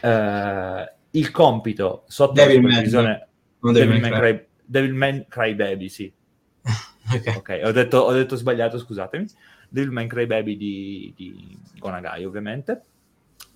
[0.02, 3.28] Eh, il compito sotto la supervisione
[3.60, 5.56] Devilman, Devilman Cry- Cry...
[5.56, 6.14] Crybaby, sì.
[7.14, 7.34] Ok.
[7.38, 9.26] Ok, ho detto, ho detto sbagliato, scusatemi.
[9.70, 12.84] Devilman Crybaby di, di Gonagai, ovviamente.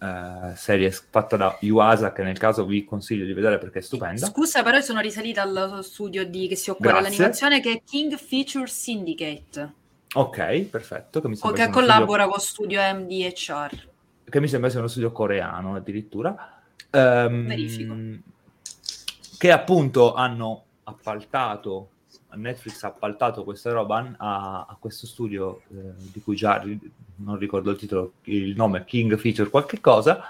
[0.01, 4.25] Eh, serie fatta da Yuasa, che nel caso vi consiglio di vedere perché è stupenda.
[4.27, 7.09] Scusa, però io sono risalita al studio di- che si occupa Grazie.
[7.09, 9.73] dell'animazione che è King Feature Syndicate,
[10.15, 11.19] Ok, perfetto.
[11.19, 13.67] Che mi che collabora con studio MDHR.
[13.67, 13.89] studio-
[14.29, 16.61] che mi sembra sia uno studio coreano addirittura.
[16.91, 17.95] Ehm, Verifico.
[19.37, 21.89] Che appunto hanno appaltato,
[22.35, 26.63] Netflix ha appaltato questa roba a, a questo studio eh, di cui già
[27.17, 30.21] non ricordo il titolo, il nome, King Feature qualche cosa,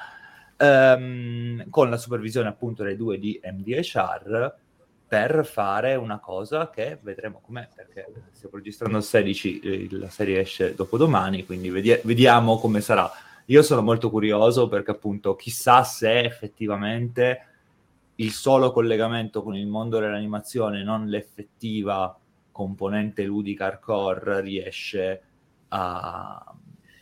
[0.57, 4.55] ehm, con la supervisione appunto dei due di MDHR
[5.07, 10.39] per fare una cosa che vedremo com'è, perché stiamo registrando il 16, eh, la serie
[10.39, 13.09] esce dopodomani, quindi vedi- vediamo come sarà.
[13.45, 17.54] Io sono molto curioso perché appunto chissà se effettivamente
[18.15, 22.17] il solo collegamento con il mondo dell'animazione, non l'effettiva
[22.51, 25.21] componente ludica hardcore riesce
[25.69, 26.55] a,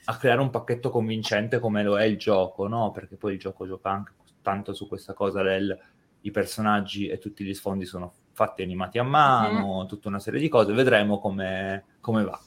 [0.06, 2.92] a, creare un pacchetto convincente come lo è il gioco, no?
[2.92, 5.78] Perché poi il gioco gioca anche tanto su questa cosa del
[6.24, 9.88] i personaggi e tutti gli sfondi sono fatti animati a mano, mm-hmm.
[9.88, 12.40] tutta una serie di cose, vedremo come, come va.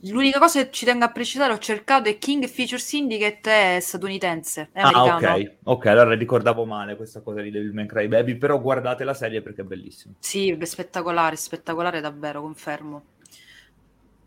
[0.00, 4.70] L'unica cosa che ci tengo a precisare, ho cercato è King Feature Syndicate è statunitense,
[4.72, 8.60] è ah, ok, ok, allora ricordavo male questa cosa di Devil May Cry Baby, però
[8.60, 10.14] guardate la serie perché è bellissimo.
[10.18, 13.02] Sì, è spettacolare, spettacolare davvero, confermo.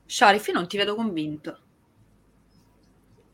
[0.05, 1.57] Sharif, non ti vedo convinto.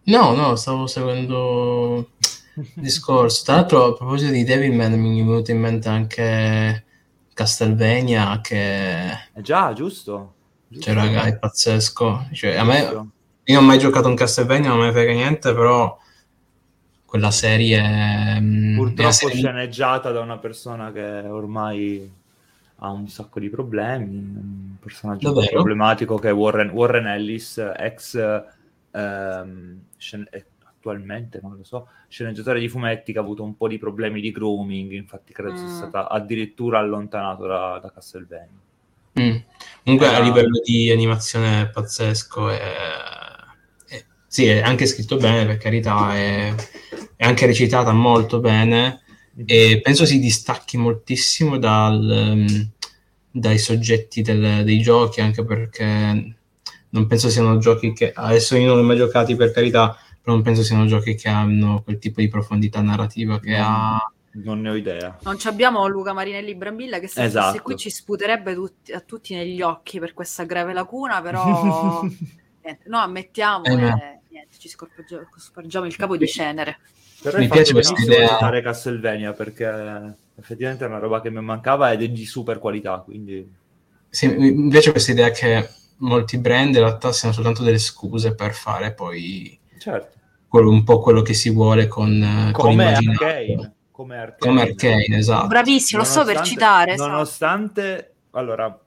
[0.04, 2.12] No, no, stavo seguendo
[2.56, 3.44] il discorso.
[3.44, 6.86] Tra l'altro, a proposito di Devilman, mi è venuto in mente anche
[7.34, 9.12] Castlevania che...
[9.34, 10.36] Eh già, giusto
[10.80, 12.28] cioè, raga, è pazzesco.
[12.32, 15.98] Cioè, a me, io non ho mai giocato un Castlevania, non me frega niente, però
[17.06, 18.40] quella serie...
[18.40, 19.36] Mm, Purtroppo serie...
[19.36, 22.20] sceneggiata da una persona che ormai
[22.84, 28.44] ha un sacco di problemi, un personaggio problematico che è Warren, Warren Ellis, ex...
[28.94, 30.46] Ehm, scen- eh,
[30.82, 34.32] attualmente, non lo so, sceneggiatore di fumetti che ha avuto un po' di problemi di
[34.32, 35.58] grooming, infatti credo mm.
[35.58, 38.60] sia stata addirittura allontanato da, da Castlevania.
[39.20, 39.36] Mm.
[39.84, 42.52] Comunque a livello di animazione è pazzesco.
[42.52, 42.60] E,
[43.90, 46.54] e, sì, è anche scritto bene, per carità, è,
[47.16, 49.02] è anche recitata molto bene
[49.46, 52.70] e penso si distacchi moltissimo dal, um,
[53.32, 56.36] dai soggetti del, dei giochi, anche perché
[56.90, 60.36] non penso siano giochi che adesso io non li ho mai giocati per carità, però
[60.36, 63.62] non penso siano giochi che hanno quel tipo di profondità narrativa che mm.
[63.62, 65.18] ha non ne ho idea.
[65.24, 67.48] Non abbiamo Luca Marinelli Brambilla che se esatto.
[67.48, 72.02] fosse qui ci sputerebbe tutti, a tutti negli occhi per questa grave lacuna, però
[72.64, 76.80] niente, no, ammettiamo eh, niente, ci scorgiamo il capo di cenere.
[77.22, 81.92] Però mi piace questa idea fare Castlevania perché effettivamente è una roba che mi mancava
[81.92, 83.60] ed è di super qualità, quindi...
[84.10, 88.54] Sì, mi piace questa idea che molti brand in realtà siano soltanto delle scuse per
[88.54, 90.18] fare poi certo.
[90.48, 94.38] quello, un po' quello che si vuole con, Come con Arcane come Arcane.
[94.40, 95.48] Come Arcane, esatto.
[95.48, 96.96] Bravissimo, lo so per citare.
[96.96, 98.38] Nonostante, esatto.
[98.38, 98.80] allora,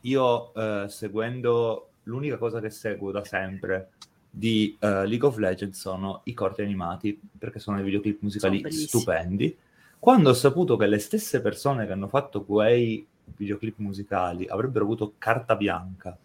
[0.00, 3.90] io eh, seguendo, l'unica cosa che seguo da sempre
[4.30, 9.56] di uh, League of Legends sono i corti animati, perché sono dei videoclip musicali stupendi.
[9.98, 13.06] Quando ho saputo che le stesse persone che hanno fatto quei
[13.36, 16.16] videoclip musicali avrebbero avuto carta bianca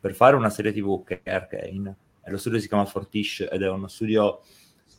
[0.00, 3.62] per fare una serie tv che è Arcane, e lo studio si chiama Fortish ed
[3.62, 4.40] è uno studio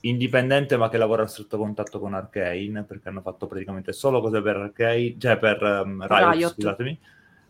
[0.05, 4.41] indipendente ma che lavora a stretto contatto con Arcane perché hanno fatto praticamente solo cose
[4.41, 6.99] per Arcane, cioè per um, Riot, Riot, scusatemi,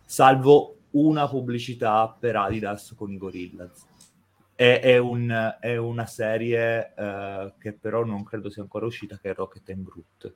[0.05, 3.85] salvo una pubblicità per Adidas con i Gorillaz.
[4.55, 9.31] È, è, un, è una serie uh, che però non credo sia ancora uscita, che
[9.31, 10.33] è Rocket and Groot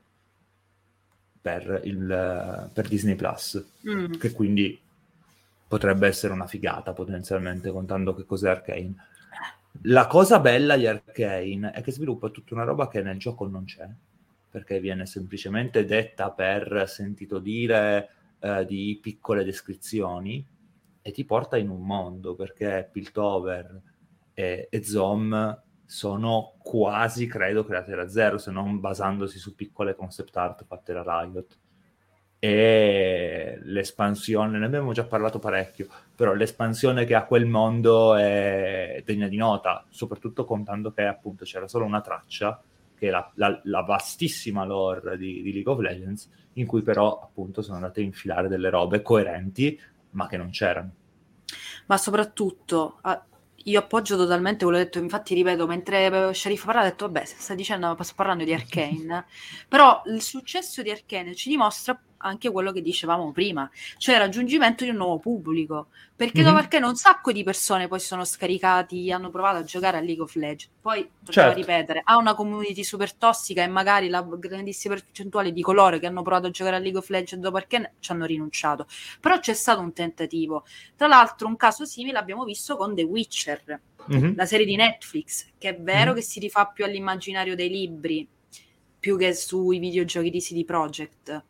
[1.40, 4.14] per, il, per Disney Plus, mm.
[4.14, 4.78] che quindi
[5.68, 8.94] potrebbe essere una figata potenzialmente contando che cos'è Arcane.
[9.82, 13.64] La cosa bella di Arcane è che sviluppa tutta una roba che nel gioco non
[13.64, 13.88] c'è,
[14.50, 18.10] perché viene semplicemente detta per sentito dire
[18.40, 20.44] eh, di piccole descrizioni
[21.00, 23.80] e ti porta in un mondo, perché Piltover
[24.34, 30.36] e, e Zom sono quasi, credo, create da zero, se non basandosi su piccole concept
[30.36, 31.58] art fatte da Riot
[32.40, 39.26] e l'espansione, ne abbiamo già parlato parecchio, però l'espansione che ha quel mondo è degna
[39.26, 42.62] di nota, soprattutto contando che appunto c'era solo una traccia,
[42.96, 47.20] che è la, la, la vastissima lore di, di, League of Legends, in cui però
[47.20, 49.78] appunto sono andate a infilare delle robe coerenti,
[50.10, 50.90] ma che non c'erano.
[51.86, 53.00] Ma soprattutto,
[53.64, 57.24] io appoggio totalmente quello che ho detto, infatti ripeto, mentre Sharif parlava ho detto, vabbè,
[57.24, 59.26] sta dicendo, sto parlando di Arkane,
[59.68, 64.84] però il successo di Arkane ci dimostra anche quello che dicevamo prima, cioè il raggiungimento
[64.84, 65.88] di un nuovo pubblico.
[66.18, 66.54] Perché mm-hmm.
[66.54, 70.34] perché un sacco di persone poi sono scaricati, hanno provato a giocare a League of
[70.34, 70.68] Legends.
[70.80, 71.54] Poi, certo.
[71.56, 76.22] ripetere, ha una community super tossica e magari la grandissima percentuale di coloro che hanno
[76.22, 78.88] provato a giocare a League of Legends dopo perché ci hanno rinunciato.
[79.20, 80.64] Però c'è stato un tentativo.
[80.96, 83.80] Tra l'altro un caso simile abbiamo visto con The Witcher,
[84.12, 84.34] mm-hmm.
[84.34, 86.14] la serie di Netflix, che è vero mm-hmm.
[86.16, 88.26] che si rifà più all'immaginario dei libri,
[88.98, 91.44] più che sui videogiochi di CD Projekt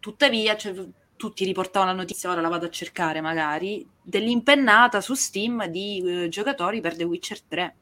[0.00, 0.74] Tuttavia, cioè,
[1.16, 6.28] tutti riportavano la notizia, ora la vado a cercare magari, dell'impennata su Steam di eh,
[6.28, 7.74] giocatori per The Witcher 3.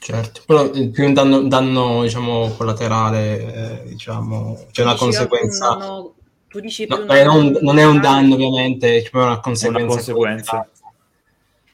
[0.00, 5.76] Certo, però il più un danno, danno diciamo, collaterale, eh, diciamo, c'è una conseguenza...
[5.76, 6.14] Danno,
[6.48, 9.84] tu dici no, beh, non, non, è un danno ovviamente, c'è una conseguenza.
[9.84, 10.68] Una conseguenza.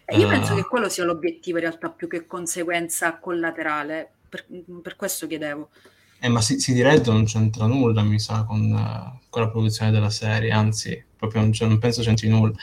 [0.05, 0.29] E io uh...
[0.29, 4.45] penso che quello sia l'obiettivo in realtà più che conseguenza collaterale, per,
[4.83, 5.71] per questo chiedevo.
[6.19, 10.11] Eh, ma si, Red non c'entra nulla, mi sa, con, uh, con la produzione della
[10.11, 12.55] serie, anzi, proprio non, non penso c'entri nulla.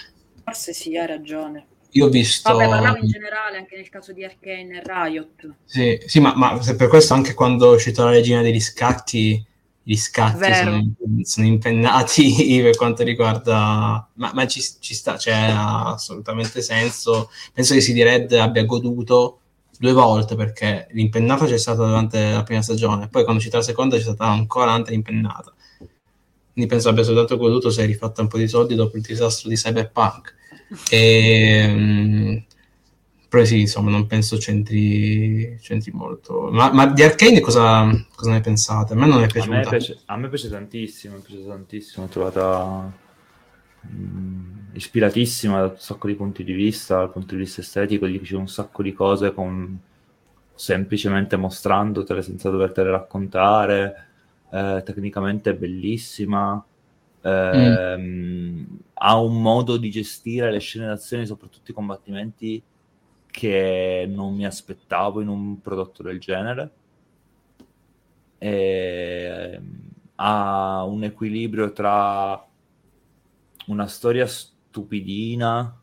[0.43, 1.67] Forse sì, hai ragione.
[1.91, 2.51] Io ho visto...
[2.51, 5.55] Vabbè, parlavo in generale anche nel caso di Arkane e Riot.
[5.63, 9.45] Sì, sì ma, ma per questo anche quando è uscita la regina degli scatti,
[9.83, 14.09] gli scatti sono, sono, impennati per quanto riguarda...
[14.13, 17.29] Ma, ma ci, ci, sta, c'è cioè, assolutamente senso.
[17.53, 19.41] Penso che CD Red abbia goduto
[19.77, 23.95] due volte perché l'impennata c'è stata durante la prima stagione, poi quando c'è la seconda
[23.97, 25.53] c'è stata ancora un'altra impennata.
[26.53, 29.49] Quindi penso abbia soltanto goduto se è rifatta un po' di soldi dopo il disastro
[29.49, 30.35] di Cyberpunk.
[30.89, 32.43] E, um,
[33.27, 36.49] però sì, insomma, non penso c'entri, c'entri molto.
[36.51, 38.93] Ma, ma, di Arcane cosa, cosa, ne pensate?
[38.93, 39.55] A me non è piaciuta.
[39.55, 42.93] A me piace, a me piace tantissimo, mi piace tantissimo, l'ho trovata
[43.87, 48.35] mm, ispiratissima da un sacco di punti di vista, dal punto di vista estetico, dice
[48.35, 49.79] un sacco di cose con...
[50.55, 54.07] semplicemente mostrandotele senza dovertele raccontare,
[54.51, 56.63] eh, tecnicamente è bellissima.
[57.21, 58.63] Eh, mm.
[58.95, 62.61] ha un modo di gestire le scene d'azione, soprattutto i combattimenti,
[63.31, 66.71] che non mi aspettavo in un prodotto del genere.
[68.37, 69.59] E,
[70.15, 72.45] ha un equilibrio tra
[73.67, 75.79] una storia stupidina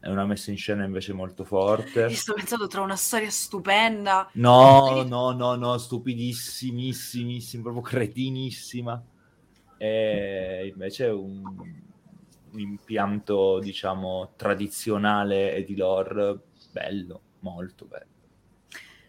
[0.00, 2.02] e una messa in scena invece molto forte.
[2.02, 4.28] Io sto pensando tra una storia stupenda.
[4.34, 9.02] No, no, no, no, stupidissimissima, proprio cretinissima.
[9.78, 11.42] E invece un,
[12.52, 16.38] un impianto, diciamo, tradizionale e di lore
[16.70, 18.12] bello, molto bello.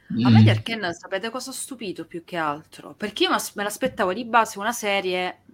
[0.07, 2.93] A me di Arkane sapete cosa ho stupito più che altro?
[2.93, 5.44] Perché io me l'aspettavo di base una serie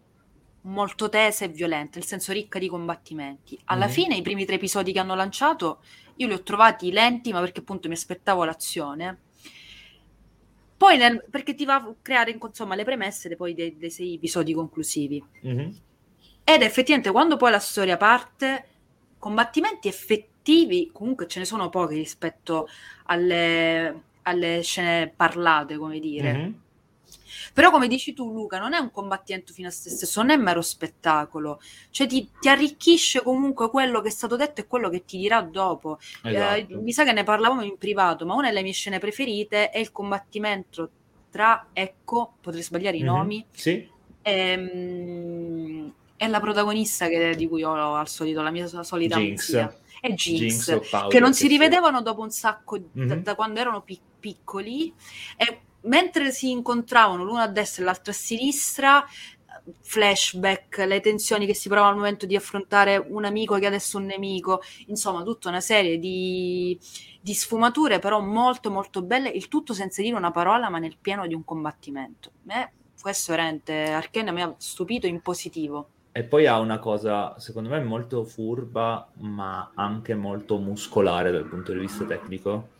[0.63, 3.59] molto tesa e violenta, nel senso ricca di combattimenti.
[3.65, 3.93] Alla mm-hmm.
[3.93, 5.81] fine i primi tre episodi che hanno lanciato
[6.17, 9.17] io li ho trovati lenti, ma perché appunto mi aspettavo l'azione.
[10.77, 14.53] Poi nel, perché ti va a creare insomma le premesse poi dei, dei sei episodi
[14.53, 15.23] conclusivi.
[15.45, 15.69] Mm-hmm.
[16.43, 18.65] Ed effettivamente quando poi la storia parte,
[19.17, 22.67] combattimenti effettivi, comunque ce ne sono pochi rispetto
[23.05, 26.33] alle, alle scene parlate, come dire.
[26.33, 26.51] Mm-hmm
[27.53, 30.37] però come dici tu Luca, non è un combattimento fino a se stesso, non è
[30.37, 35.05] mero spettacolo, cioè ti, ti arricchisce comunque quello che è stato detto e quello che
[35.05, 35.99] ti dirà dopo.
[36.23, 36.73] Eh, esatto.
[36.73, 39.79] Eh, mi sa che ne parlavamo in privato, ma una delle mie scene preferite è
[39.79, 40.89] il combattimento
[41.31, 43.13] tra, ecco, potrei sbagliare i mm-hmm.
[43.13, 43.89] nomi, sì.
[44.21, 49.55] e, ehm, è la protagonista che, di cui ho al solito la mia solita Jinx.
[50.01, 53.07] È Jinx, Jinx che non si rivedevano dopo un sacco mm-hmm.
[53.07, 54.93] da, da, quando erano pic- piccoli
[55.35, 59.05] e mentre si incontravano l'uno a destra e l'altro a sinistra,
[59.79, 64.01] flashback, le tensioni che si provano al momento di affrontare un amico che adesso è
[64.01, 66.77] un nemico, insomma tutta una serie di,
[67.21, 71.27] di sfumature però molto molto belle, il tutto senza dire una parola ma nel pieno
[71.27, 72.31] di un combattimento.
[72.43, 75.89] Me, questo veramente Arkane mi ha stupito in positivo.
[76.13, 81.71] E poi ha una cosa, secondo me, molto furba, ma anche molto muscolare dal punto
[81.71, 82.70] di vista tecnico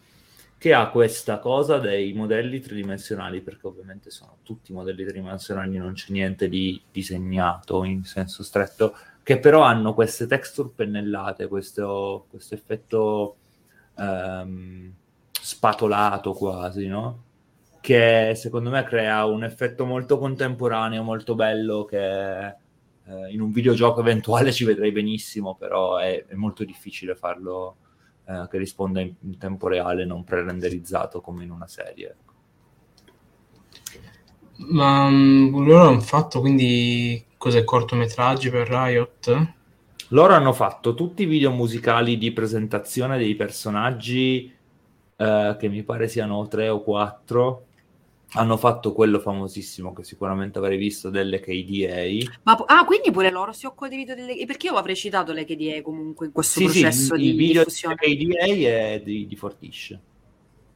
[0.62, 6.12] che ha questa cosa dei modelli tridimensionali, perché ovviamente sono tutti modelli tridimensionali, non c'è
[6.12, 13.38] niente di disegnato in senso stretto, che però hanno queste texture pennellate, questo, questo effetto
[13.96, 14.94] um,
[15.32, 17.24] spatolato quasi, no?
[17.82, 22.54] Che secondo me crea un effetto molto contemporaneo, molto bello, che eh,
[23.32, 27.78] in un videogioco eventuale ci vedrei benissimo, però è, è molto difficile farlo
[28.26, 32.08] eh, che risponda in, in, tempo reale, non pre-renderizzato come in una serie.
[32.08, 32.34] Ecco.
[34.70, 39.54] Ma um, loro hanno fatto quindi cos'è cortometraggi per Riot?
[40.10, 44.54] Loro hanno fatto tutti i video musicali di presentazione dei personaggi,
[45.16, 47.68] eh, che mi pare siano tre o quattro,
[48.34, 52.32] hanno fatto quello famosissimo che sicuramente avrei visto delle KDA.
[52.44, 55.46] Ma, ah, quindi pure loro si occupano dei video delle Perché io avrei citato le
[55.46, 57.96] KDA comunque in questo sì, processo sì, di video diffusione.
[57.96, 59.98] KDA e di, di Fortish.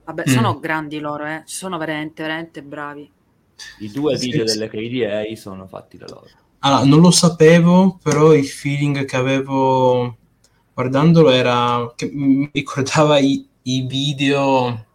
[0.03, 0.33] Vabbè, mm.
[0.33, 1.41] sono grandi loro, eh.
[1.45, 3.09] Sono veramente, veramente bravi.
[3.79, 6.27] I due video sì, delle KDA sono fatti da loro.
[6.59, 10.17] Allora, non lo sapevo, però il feeling che avevo
[10.73, 14.85] guardandolo era che mi ricordava i, i video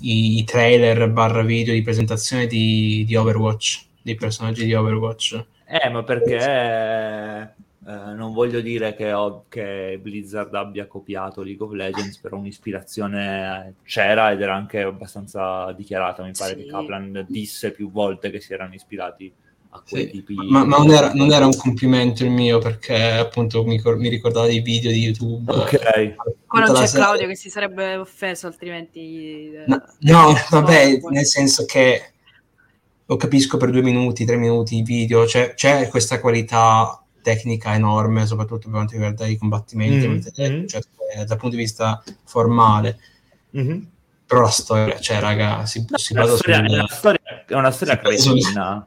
[0.00, 5.44] i trailer barra video di presentazione di, di Overwatch, dei personaggi di Overwatch.
[5.66, 7.54] Eh, ma perché
[7.86, 13.74] eh, non voglio dire che, ho, che, Blizzard abbia copiato League of Legends, però un'ispirazione
[13.84, 16.22] c'era ed era anche abbastanza dichiarata.
[16.22, 16.62] Mi pare sì.
[16.62, 19.32] che Kaplan disse più volte che si erano ispirati
[19.72, 20.10] a quei sì.
[20.10, 24.08] tipi ma, ma non, era, non, era, un complimento il mio perché appunto mi, mi
[24.08, 26.14] ricordavo dei video di YouTube ok
[26.46, 27.04] qua non c'è serie...
[27.04, 32.14] Claudio che si sarebbe offeso altrimenti no, no vabbè nel senso che
[33.10, 38.24] lo capisco per due minuti, tre minuti di video, cioè, c'è questa qualità tecnica enorme,
[38.24, 40.66] soprattutto per quanto riguarda i combattimenti, mm-hmm.
[40.66, 40.80] cioè,
[41.26, 43.00] dal punto di vista formale.
[43.56, 43.82] Mm-hmm.
[44.26, 47.70] Però la storia, cioè, raga, si, no, si basa storia, È una storia, è una
[47.72, 48.86] storia cretina.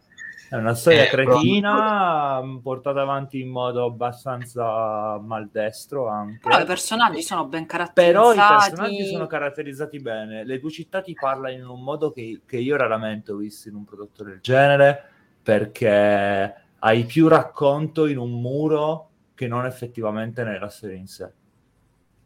[0.54, 2.60] È una storia eh, cretina però...
[2.62, 6.42] portata avanti in modo abbastanza maldestro anche.
[6.44, 8.12] Però i personaggi sono ben caratterizzati.
[8.12, 10.46] Però i personaggi sono caratterizzati bene.
[10.46, 13.74] Le tue città ti parlano in un modo che, che io raramente ho visto in
[13.74, 15.04] un prodotto del genere,
[15.42, 21.32] perché hai più racconto in un muro che non effettivamente nella storia in sé.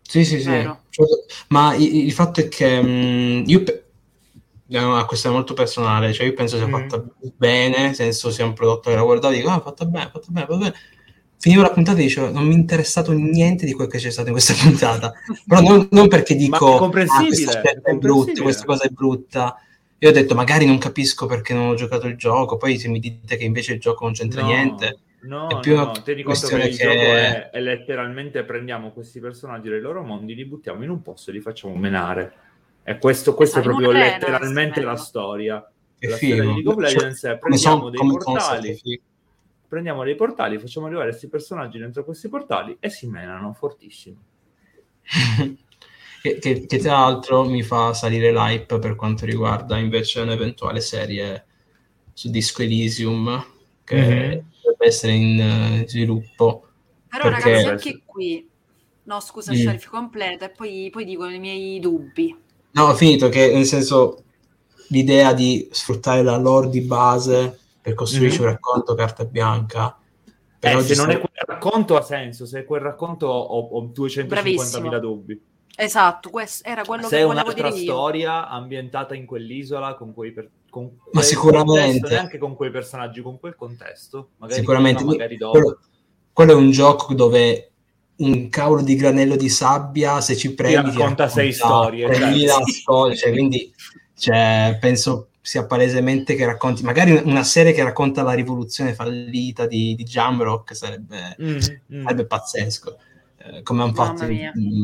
[0.02, 0.70] Sì, sì, sì.
[0.90, 1.08] Cioè,
[1.48, 3.87] ma il, il, fatto è che mh, mm, io pe-
[5.06, 6.72] questo è molto personale, cioè io penso sia mm.
[6.72, 7.04] fatta
[7.36, 10.28] bene, nel senso sia un prodotto che la guardavo e dico, ah, fatta bene, fatta
[10.30, 10.74] bene, fatta bene.
[11.40, 14.28] Finivo la puntata e dicevo, non mi è interessato niente di quel che c'è stato
[14.28, 15.14] in questa puntata.
[15.46, 19.56] Però non, non perché dico, ah, questa è, brutta, questa cosa è brutta.
[20.00, 23.00] Io ho detto, magari non capisco perché non ho giocato il gioco, poi se mi
[23.00, 24.48] dite che invece il gioco non c'entra no.
[24.48, 25.00] niente...
[25.20, 26.84] No, no, no, tieni conto che il che...
[26.84, 31.32] gioco è, è letteralmente prendiamo questi personaggi dei loro mondi, li buttiamo in un posto
[31.32, 32.47] e li facciamo menare
[32.90, 35.70] e questo, questo è proprio letteralmente la storia.
[36.00, 39.02] Che la storia di League of Legends è prendiamo dei portali,
[39.68, 44.16] prendiamo dei portali, facciamo arrivare questi personaggi dentro questi portali e si menano fortissimo.
[46.22, 51.46] che, che, che, tra l'altro mi fa salire l'hype per quanto riguarda invece un'eventuale serie
[52.14, 53.46] su Disco Elysium
[53.84, 54.40] che mm-hmm.
[54.62, 56.68] dovrebbe essere in uh, sviluppo.
[57.10, 57.50] Però perché...
[57.50, 58.48] ragazzi anche qui,
[59.04, 59.56] no scusa mm.
[59.56, 64.24] Sharif, completa e poi, poi dico i miei dubbi No, ho finito che nel senso
[64.90, 68.48] l'idea di sfruttare la lore di base per costruirci mm-hmm.
[68.48, 69.98] un racconto carta bianca.
[70.60, 74.98] Eh, se non è quel racconto ha senso, se è quel racconto ho, ho 250.000
[74.98, 75.42] dubbi.
[75.80, 79.94] Esatto, questo era quello se che volevo dire Se è un'altra storia ambientata in quell'isola
[79.94, 80.50] con quei per...
[80.72, 85.60] con Ma sicuramente anche con quei personaggi, con quel contesto, magari sicuramente magari dopo.
[85.60, 85.80] Quello,
[86.34, 87.74] quello è un gioco dove
[88.18, 92.14] un cavolo di granello di sabbia, se ci premi, ti racconta sei storie.
[92.14, 92.62] Cioè.
[92.66, 93.72] storie cioè, quindi
[94.16, 99.96] cioè, penso sia palesemente che racconti, magari una serie che racconta la rivoluzione fallita di,
[99.96, 101.58] di Jamrock sarebbe, mm,
[101.94, 102.04] mm.
[102.04, 102.98] sarebbe pazzesco.
[103.38, 104.28] Eh, come hanno fatto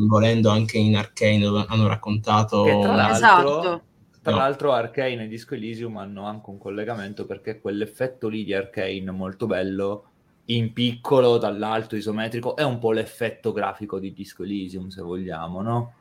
[0.08, 3.82] volendo anche in Arcane, dove hanno raccontato tra l'altro, esatto.
[4.22, 4.38] Tra no.
[4.38, 9.48] l'altro Arcane e Disco Elysium hanno anche un collegamento perché quell'effetto lì di Arcane molto
[9.48, 10.13] bello
[10.46, 15.94] in piccolo, dall'alto, isometrico, è un po' l'effetto grafico di Disco Elysium, se vogliamo, no?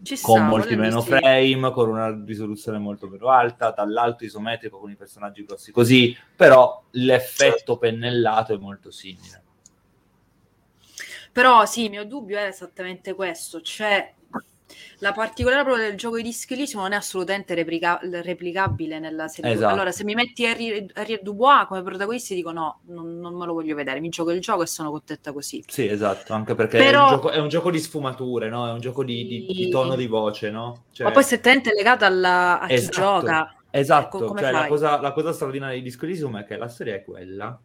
[0.00, 1.16] Ci con sta, molti meno visti.
[1.16, 6.84] frame, con una risoluzione molto più alta, dall'alto isometrico con i personaggi grossi così, però
[6.92, 9.42] l'effetto pennellato è molto simile.
[11.32, 14.14] Però sì, il mio dubbio è esattamente questo, cioè
[14.98, 19.52] la particolarità proprio del gioco di dischelissimo non è assolutamente replica- replicabile nella serie.
[19.52, 19.72] Esatto.
[19.72, 23.52] Allora, se mi metti Harry, Harry Dubois come protagonista, dico no, non, non, me lo
[23.52, 24.00] voglio vedere.
[24.00, 25.64] Mi gioco il gioco e sono contenta così.
[25.66, 27.08] Sì, esatto, anche perché Però...
[27.08, 28.68] è, un gioco, è, un gioco, di sfumature, no?
[28.68, 30.84] È un gioco di, di, di tono di voce, no?
[30.92, 31.06] Cioè...
[31.06, 32.90] Ma poi se è legata alla, a esatto.
[32.90, 33.52] chi gioca.
[33.70, 36.94] Esatto, ecco, cioè, la, cosa, la, cosa, straordinaria di Disco Elysium è che la storia
[36.94, 37.60] è quella,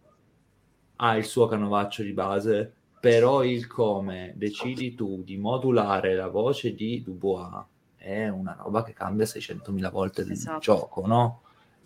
[0.98, 2.74] ha il suo canovaccio di base,
[3.04, 7.66] però il come decidi tu di modulare la voce di Dubois
[7.98, 10.60] è una roba che cambia 600.000 volte il esatto.
[10.60, 11.42] gioco, no?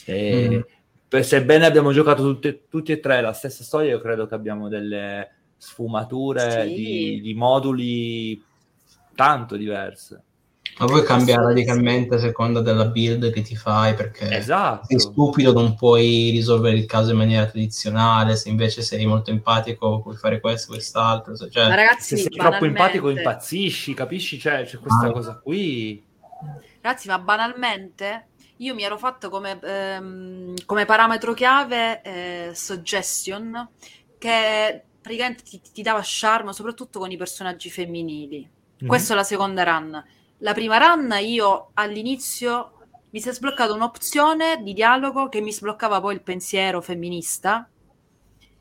[0.05, 0.59] E mm.
[1.07, 4.67] per, sebbene abbiamo giocato tutte, tutti e tre la stessa storia, io credo che abbiamo
[4.67, 6.73] delle sfumature sì.
[6.75, 8.43] di, di moduli
[9.15, 10.23] tanto diverse.
[10.79, 14.85] Ma poi cambia radicalmente a seconda della build che ti fai, perché esatto.
[14.85, 20.01] sei stupido, non puoi risolvere il caso in maniera tradizionale, se invece sei molto empatico
[20.01, 21.35] puoi fare questo, quest'altro.
[21.35, 21.67] Cioè...
[21.67, 22.59] Ma ragazzi, se sei banalmente...
[22.59, 24.37] troppo empatico impazzisci, capisci?
[24.37, 25.11] Cioè, c'è questa ah.
[25.11, 26.03] cosa qui.
[26.81, 33.67] Ragazzi, ma banalmente io mi ero fatto come, ehm, come parametro chiave eh, suggestion,
[34.19, 38.37] che praticamente ti, ti dava charme soprattutto con i personaggi femminili.
[38.39, 38.87] Mm-hmm.
[38.87, 40.03] Questa è la seconda run
[40.39, 42.71] la prima run io all'inizio
[43.09, 47.67] mi si è sbloccata un'opzione di dialogo che mi sbloccava poi il pensiero femminista.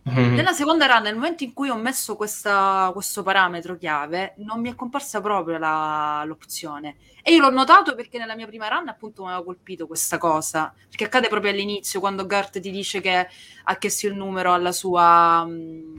[0.09, 0.35] Mm-hmm.
[0.35, 4.71] Nella seconda run, nel momento in cui ho messo questa, questo parametro chiave, non mi
[4.71, 6.97] è comparsa proprio la, l'opzione.
[7.23, 10.73] E io l'ho notato perché nella mia prima run appunto mi aveva colpito questa cosa.
[10.89, 13.29] Perché accade proprio all'inizio, quando Gart ti dice che
[13.65, 15.99] ha chiesto il numero alla sua, mm,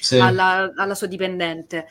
[0.00, 0.18] sì.
[0.18, 1.86] alla, alla sua dipendente.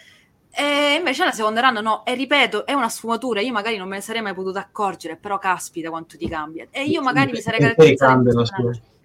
[0.59, 3.97] E invece la seconda run no, e ripeto, è una sfumatura, io magari non me
[3.97, 6.67] ne sarei mai potuta accorgere, però caspita quanto ti cambia.
[6.71, 8.13] E io magari mi sarei caratterizzata...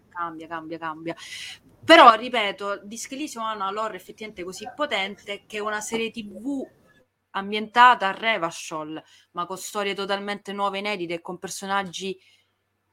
[0.08, 1.14] Cambia, cambia, cambia.
[1.84, 6.66] Però, ripeto, Dischelissimo ha una lore effettivamente così potente che una serie tv
[7.32, 12.18] ambientata a Revachol, ma con storie totalmente nuove, inedite, con personaggi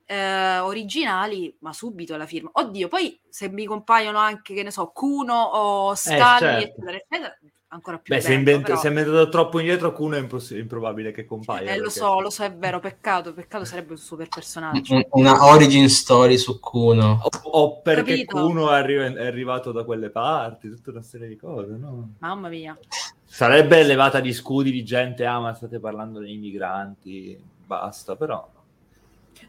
[0.03, 2.49] eh, originali, ma subito la firma.
[2.51, 6.82] Oddio, poi se mi compaiono anche, che ne so, Kuno o Stanley, certo.
[6.82, 7.38] eccetera, eccetera,
[7.72, 10.51] ancora più Beh, se, bello, invent- però- se è inventato troppo indietro, Kuno è imposs-
[10.51, 11.72] improbabile che compaia.
[11.72, 14.93] Eh, lo perché- so, lo so, è vero, peccato, peccato sarebbe un super personaggio.
[14.95, 17.20] Un- Una origin story su Kuno.
[17.22, 18.39] O, o perché Capito.
[18.41, 22.13] Kuno è, arri- è arrivato da quelle parti, tutta una serie di cose, no?
[22.20, 22.78] Mamma mia.
[23.24, 28.47] Sarebbe levata di scudi di gente, ah, ma state parlando degli immigranti, basta, però...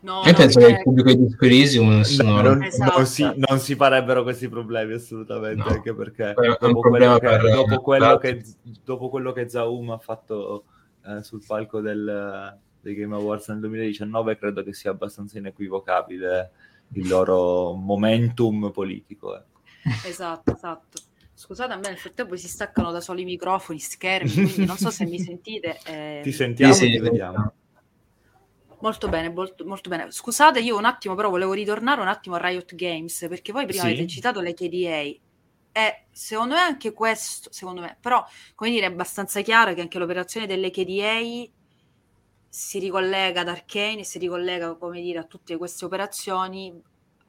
[0.03, 2.41] No, Io no, penso che eh, il pubblico di Squirisium sono...
[2.41, 2.97] non, Esatto.
[2.97, 5.75] non si, non si farebbero questi problemi assolutamente, No.
[5.75, 8.43] anche perché dopo quello, che, per- dopo, quello che,
[8.85, 10.65] dopo quello che Zaum ha fatto
[11.07, 16.51] eh, sul palco del, dei Game Awards nel 2019, credo che sia abbastanza inequivocabile
[16.95, 19.37] il loro momentum politico.
[19.37, 19.61] ecco.
[20.07, 21.01] Esatto, esatto.
[21.35, 24.91] Scusate, a me nel frattempo si staccano da soli i microfoni, schermi, quindi non so
[24.91, 25.79] se mi sentite.
[25.87, 27.53] eh, Ti sentiamo Sì, sì, ti vediamo.
[28.83, 30.11] Molto bene, molto, molto bene.
[30.11, 33.83] Scusate, io un attimo però volevo ritornare un attimo a Riot Games, perché voi prima
[33.83, 33.85] Sì.
[33.85, 35.21] avete citato le KDA.
[35.73, 38.25] E secondo me anche questo, secondo me, però
[38.55, 41.51] come dire, è abbastanza chiaro che anche l'operazione delle KDA
[42.49, 46.83] si ricollega ad Arcane e si ricollega, come dire, a tutte queste operazioni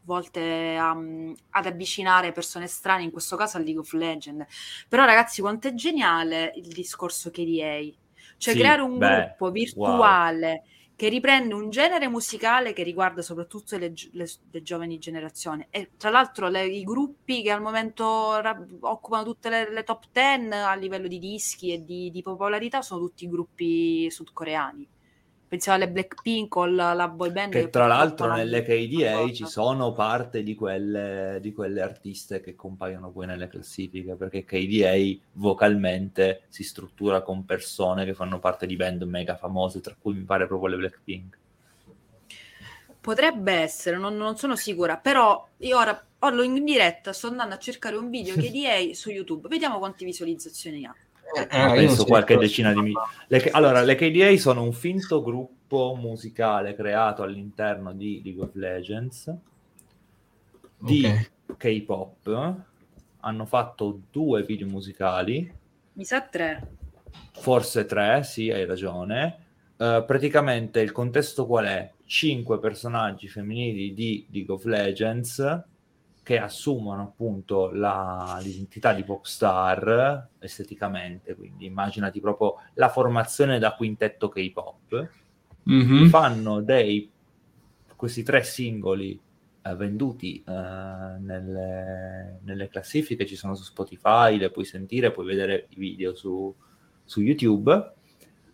[0.04, 4.46] volte a, ad avvicinare persone strane, in questo caso a League of Legends.
[4.88, 7.98] Però ragazzi, quanto è geniale il discorso KDA.
[8.38, 10.64] Cioè Sì, creare un beh, gruppo virtuale
[11.02, 15.66] che riprende un genere musicale che riguarda soprattutto le, le- le giovani generazioni.
[15.72, 20.50] E tra l'altro le- i gruppi che al momento ra- occupano tutte le, top 10
[20.54, 24.88] a livello di dischi e di, di popolarità sono tutti gruppi sudcoreani.
[25.52, 27.52] Pensiamo alle Blackpink o la, la boy band.
[27.52, 33.12] Che tra l'altro nelle KDA ci sono parte di quelle, di quelle artiste che compaiono
[33.12, 34.96] poi nelle classifiche, perché KDA
[35.34, 40.24] vocalmente si struttura con persone che fanno parte di band mega famose, tra cui mi
[40.24, 41.38] pare proprio le Blackpink.
[43.02, 47.60] Potrebbe essere, non, non sono sicura, però io ora parlo in diretta, sto andando a
[47.60, 50.96] cercare un video di su YouTube, vediamo quante visualizzazioni ha.
[51.34, 53.50] Eh, non penso so- qualche decina di milioni.
[53.52, 59.34] allora, le KDA sono un finto gruppo musicale creato all'interno di League of Legends
[60.78, 61.58] di Ok.
[61.58, 62.56] K-pop.
[63.22, 65.52] Hanno fatto due video musicali,
[65.94, 66.68] Mi sa tre.
[67.34, 69.38] forse tre, sì, hai ragione.
[69.78, 71.92] Eh, praticamente il contesto qual è?
[72.06, 75.64] Cinque personaggi femminili di League of Legends
[76.24, 83.74] che assumono appunto la- l'identità di pop star esteticamente, quindi immaginati proprio la formazione da
[83.76, 85.10] quintetto K-pop
[85.64, 86.08] Mhm.
[86.08, 87.10] fanno dei
[87.96, 89.20] questi tre singoli
[89.64, 95.68] eh, venduti eh, nelle, nelle classifiche, ci sono su Spotify, le puoi sentire, puoi vedere
[95.70, 96.54] i video su,
[97.04, 97.94] su YouTube,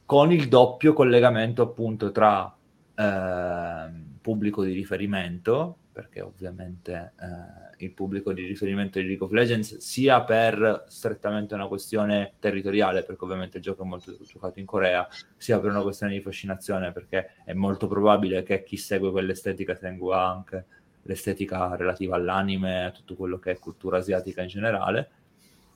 [0.05, 2.53] con il doppio collegamento appunto tra
[2.95, 9.77] ehm, pubblico di riferimento, perché ovviamente eh, il pubblico di riferimento di League of Legends
[9.77, 15.07] sia per strettamente una questione territoriale, perché ovviamente il gioco è molto giocato in Corea,
[15.37, 20.23] sia per una questione di fascinazione, perché è molto probabile che chi segue quell'estetica segua
[20.23, 20.65] anche
[21.01, 25.09] l'estetica relativa all'anime, a tutto quello che è cultura asiatica in generale.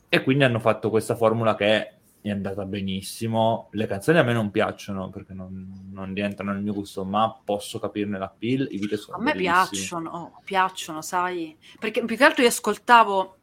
[0.07, 3.67] E quindi hanno fatto questa formula che è andata benissimo.
[3.71, 7.79] Le canzoni a me non piacciono perché non, non rientrano nel mio gusto, ma posso
[7.79, 8.67] capirne l'appeal.
[8.71, 9.53] I video sono A me bellissimi.
[9.53, 11.57] piacciono, oh, piacciono, sai?
[11.79, 13.35] Perché più che altro io ascoltavo.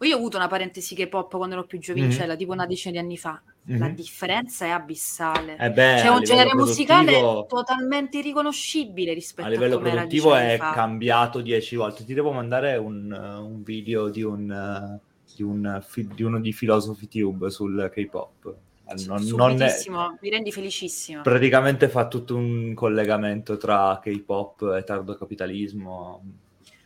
[0.00, 2.38] Io ho avuto una parentesi K-pop quando ero più giovanicella, Mhm.
[2.38, 3.40] tipo una decina di anni fa.
[3.66, 3.94] La Mhm.
[3.94, 5.56] differenza è abissale.
[5.58, 10.58] Eh beh, C'è a un genere musicale totalmente irriconoscibile rispetto a a, livello produttivo è
[10.58, 12.04] cambiato dieci volte.
[12.04, 15.00] Ti devo mandare un, un video di, un, uh,
[15.34, 15.82] di, un,
[16.14, 18.54] di uno di Philosophy Tube sul K-pop.
[18.86, 19.74] Eh, Non, non è,
[20.20, 21.22] mi rendi felicissima.
[21.22, 26.22] praticamente fa tutto un collegamento tra K-pop e tardo capitalismo.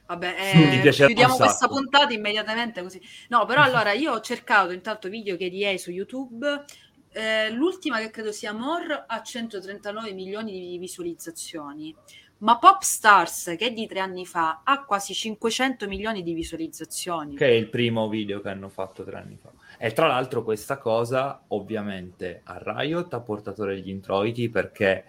[0.07, 3.01] Vabbè, eh, chiudiamo questa puntata immediatamente così.
[3.29, 6.65] No, però allora io ho cercato intanto video che di su YouTube.
[7.11, 11.95] Eh, l'ultima che credo sia More ha 139 milioni di visualizzazioni.
[12.39, 17.35] Ma Popstars, che è di tre anni fa, ha quasi 500 milioni di visualizzazioni.
[17.35, 19.51] che è il primo video che hanno fatto tre anni fa.
[19.77, 25.05] E tra l'altro questa cosa ovviamente a Riot ha portato degli introiti perché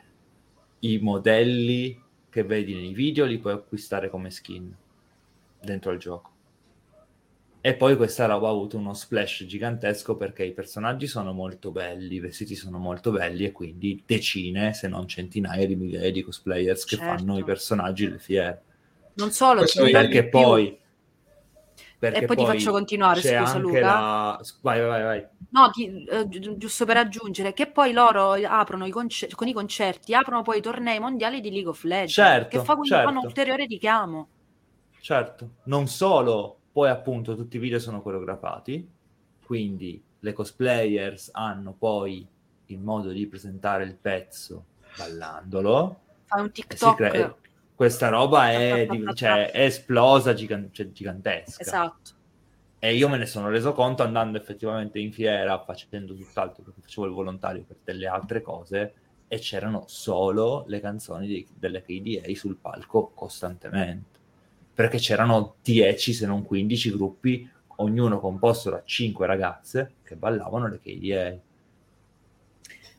[0.79, 4.75] i modelli che vedi nei video li puoi acquistare come skin
[5.61, 6.31] dentro al gioco.
[7.61, 12.15] E poi questa roba ha avuto uno splash gigantesco perché i personaggi sono molto belli,
[12.15, 16.85] i vestiti sono molto belli e quindi decine, se non centinaia di migliaia di cosplayers
[16.85, 17.05] che Certo.
[17.05, 18.61] fanno i personaggi alle fiere.
[19.15, 20.79] Non solo, Questo ti è dirò Perché poi
[21.99, 23.79] Perché e poi, ti faccio continuare, c'è scusa anche Luca.
[23.81, 25.27] la- Vai, vai, vai.
[25.51, 29.53] No, ti- eh, gi- giusto per aggiungere che poi loro aprono i concer- con i
[29.53, 33.09] concerti, aprono poi i tornei mondiali di League of Legends, Certo, che fa quindi certo.
[33.09, 34.29] fa un ulteriore richiamo.
[35.01, 38.89] Certo, non solo, poi appunto tutti i video sono coreografati,
[39.45, 42.25] quindi le cosplayers hanno poi
[42.67, 44.63] il modo di presentare il pezzo
[44.95, 46.95] ballandolo Fai un TikTok.
[46.95, 47.35] crea-
[47.75, 51.61] questa roba è, cioè, è esplosa gigan- cioè, gigantesca.
[51.61, 52.11] Esatto.
[52.79, 57.07] E io me ne sono reso conto andando effettivamente in fiera, facendo tutt'altro perché facevo
[57.07, 58.93] il volontario per delle altre cose
[59.27, 64.18] e c'erano solo le canzoni di- delle KDA sul palco costantemente.
[64.79, 67.45] Perché c'erano 10 se non 15 gruppi,
[67.79, 71.37] ognuno composto da 5 ragazze che ballavano le KDA.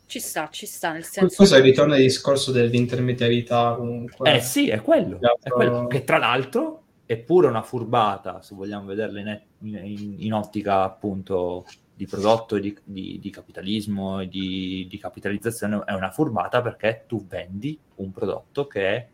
[0.04, 4.30] Ci sta, ci sta, nel senso Questo ritorna al discorso dell'intermediarietà comunque.
[4.30, 5.54] Eh sì, è quello, è Esatto.
[5.54, 5.86] quello.
[5.86, 11.64] Che tra l'altro è pure una furbata, se vogliamo vederla in, in- in ottica appunto
[11.94, 17.04] di prodotto e di, di- di capitalismo e di, di capitalizzazione, è una furbata perché
[17.08, 19.08] tu vendi un prodotto che è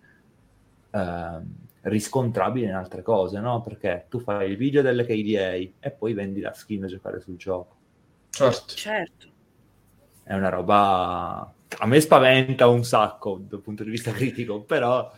[0.91, 3.63] ehm, riscontrabile in altre cose, no?
[3.63, 7.37] Perché tu fai il video delle KDA e poi vendi la skin da giocare sul
[7.37, 7.77] gioco.
[8.31, 8.75] Certo.
[8.75, 9.27] certo.
[10.23, 11.53] È una roba...
[11.79, 15.11] A me spaventa un sacco dal punto di vista critico, però...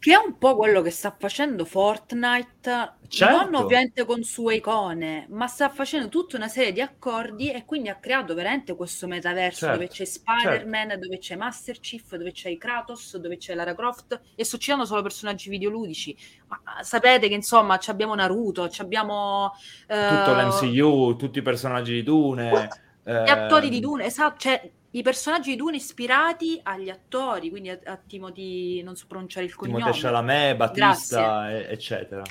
[0.00, 3.50] Che è un po' quello che sta facendo Fortnite, Certo.
[3.50, 7.88] non ovviamente con sue icone, ma sta facendo tutta una serie di accordi e quindi
[7.88, 12.56] ha creato veramente questo metaverso Certo, dove c'è Spider-Man, dove c'è Master Chief, dove c'è
[12.56, 16.16] Kratos, dove c'è Lara Croft e sto citando solo personaggi videoludici.
[16.46, 19.52] Ma sapete che insomma abbiamo Naruto, ci abbiamo
[19.88, 22.68] eh, tutto l'MCU, tutti i personaggi di Dune.
[23.02, 27.70] gli attori ehm, di Dune, esatto, cioè i personaggi di Dune ispirati agli attori, quindi
[27.70, 29.78] a, a Timothy, non so pronunciare il cognome.
[29.78, 32.22] Timothée Chalamet, Batista, e- eccetera.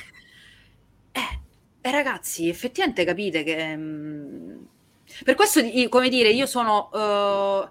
[1.11, 1.39] Eh,
[1.81, 3.75] eh, ragazzi, effettivamente capite che...
[3.75, 4.57] mm,
[5.23, 6.89] per questo, come dire, io sono...
[6.93, 7.69] eh,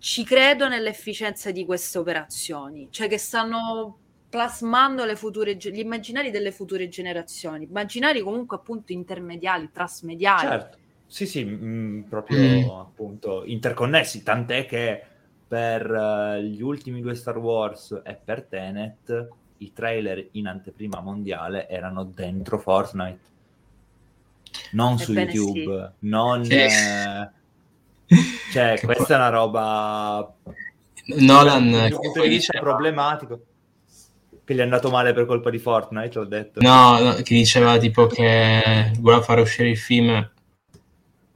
[0.00, 3.98] ci credo nell'efficienza di queste operazioni, cioè che stanno
[4.28, 10.48] plasmando le future, gli immaginari delle future generazioni, immaginari comunque appunto intermediali, trasmediali.
[10.48, 10.78] Certo,
[11.08, 12.68] sì, sì, mm, proprio Mm.
[12.80, 15.02] appunto interconnessi, tant'è che
[15.48, 19.28] per eh, gli ultimi due Star Wars e per Tenet
[19.58, 23.18] i trailer in anteprima mondiale erano dentro Fortnite,
[24.72, 26.44] non su Ebbene YouTube, non...
[26.44, 26.52] Sì.
[26.52, 27.28] eh,
[28.52, 30.34] cioè, Che questa poi- è una roba
[31.16, 33.40] Nolan, punto poi di vista diceva- problematico
[34.44, 36.60] che gli è andato male per colpa di Fortnite, ho detto.
[36.62, 40.30] No, no, che diceva tipo che voleva fare uscire il film.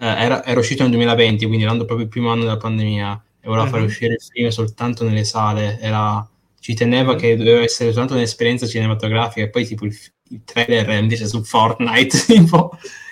[0.02, 3.46] Eh, era, era uscito nel 2020, quindi l'anno proprio il primo anno della pandemia, e
[3.48, 3.88] voleva fare Mhm.
[3.88, 5.78] uscire il film soltanto nelle sale.
[5.80, 6.26] Era-
[6.60, 7.18] ci teneva Mhm.
[7.18, 9.96] che doveva essere soltanto un'esperienza cinematografica, e poi tipo il,
[10.30, 12.16] il trailer invece su Fortnite.
[12.26, 12.70] tipo,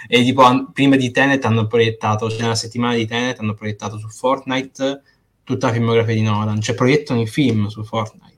[0.09, 3.99] e tipo an- prima di Tenet hanno proiettato, cioè nella settimana di Tenet hanno proiettato
[3.99, 5.03] su Fortnite
[5.45, 8.30] tutta la filmografia di Nolan, cioè proiettano i film su Fortnite.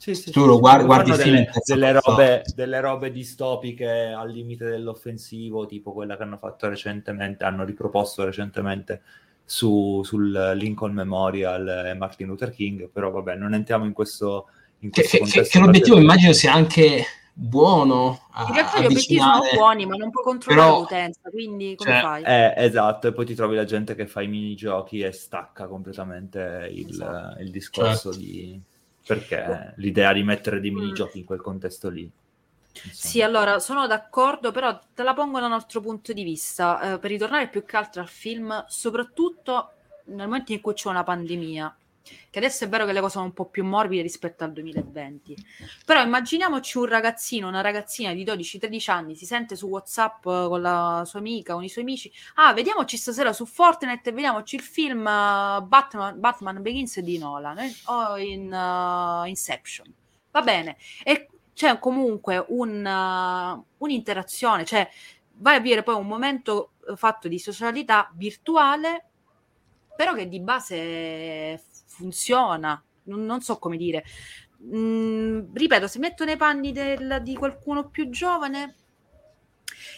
[0.00, 4.64] Sì, sì, Tu sì, lo guardi- guardi delle, delle robe, delle robe distopiche al limite
[4.64, 9.02] dell'offensivo, tipo quella che hanno fatto recentemente, hanno riproposto recentemente
[9.44, 14.46] su, sul Lincoln Memorial e Martin Luther King, però vabbè, non entriamo in questo,
[14.78, 15.58] in Che, questo che- che- contesto.
[15.58, 20.10] che l'obiettivo immagino sia anche buono a, In realtà gli obiettivi sono buoni, ma non
[20.10, 22.22] puoi controllare Però- l'utenza, quindi come cioè, fai?
[22.24, 26.70] Eh, esatto, e poi ti trovi la gente che fa i minigiochi e stacca completamente
[26.72, 27.38] il, Esatto.
[27.42, 28.58] il discorso di...
[29.14, 30.74] perché l'idea di mettere dei Mm.
[30.78, 32.10] minigiochi in quel contesto lì.
[32.82, 32.90] insomma.
[32.92, 36.94] Sì, allora sono d'accordo, però te la pongo da un altro punto di vista.
[36.94, 39.72] Eh, per ritornare più che altro al film, soprattutto
[40.06, 41.76] nel momento in cui c'è una pandemia,
[42.30, 45.36] che adesso è vero che le cose sono un po' più morbide rispetto al 2020,
[45.84, 50.60] però immaginiamoci un ragazzino, una ragazzina di 12-13 anni, si sente su WhatsApp eh, con
[50.60, 54.62] la sua amica, con i suoi amici, ah, vediamoci stasera su Fortnite e vediamoci il
[54.62, 59.92] film eh, Batman, Batman Begins di Nolan eh, o in eh, Inception.
[60.32, 64.88] Va bene, e c'è comunque un, uh, un'interazione, cioè
[65.34, 69.09] vai a vivere poi un momento fatto di socialità virtuale,
[70.00, 74.02] però che di base funziona, non, non so come dire.
[74.64, 78.76] Mm, ripeto, se metto nei panni del- di qualcuno più giovane,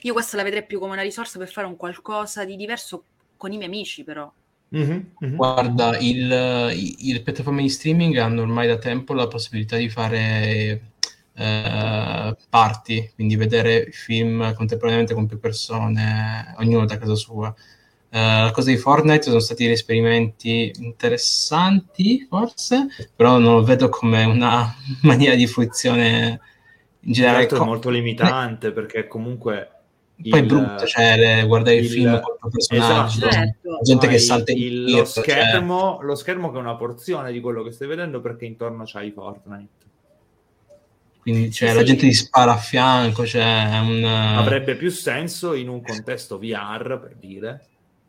[0.03, 3.05] io questa la vedrei più come una risorsa per fare un qualcosa di diverso
[3.37, 4.33] con i miei amici, però.
[4.71, 5.37] Mhm, mhm.
[5.37, 6.31] Guarda, il,
[6.75, 10.93] i- le piattaforme di streaming hanno ormai da tempo la possibilità di fare
[11.35, 17.55] eh, party, quindi vedere film contemporaneamente con più persone, ognuno da casa sua.
[18.15, 22.87] Eh, la cosa di Fortnite sono stati degli esperimenti interessanti, forse,
[23.17, 24.71] però non lo vedo come una
[25.03, 26.39] maniera di fruizione
[27.05, 29.71] in generale Certo, è molto limitante perché comunque
[30.29, 33.33] poi è il- brutto cioè guardare il, il- film con i personaggi esatto.
[33.33, 33.71] Certo.
[33.71, 36.61] la gente che hai salta in il- giro, lo, cioè- schermo, lo schermo che è
[36.61, 39.69] una porzione di quello che stai vedendo perché intorno c'hai Fortnite.
[41.23, 41.87] quindi cioè, Sì, la sì.
[41.87, 47.01] gente ti spara a fianco cioè è un Avrebbe più senso in un contesto VR,
[47.01, 47.67] per dire,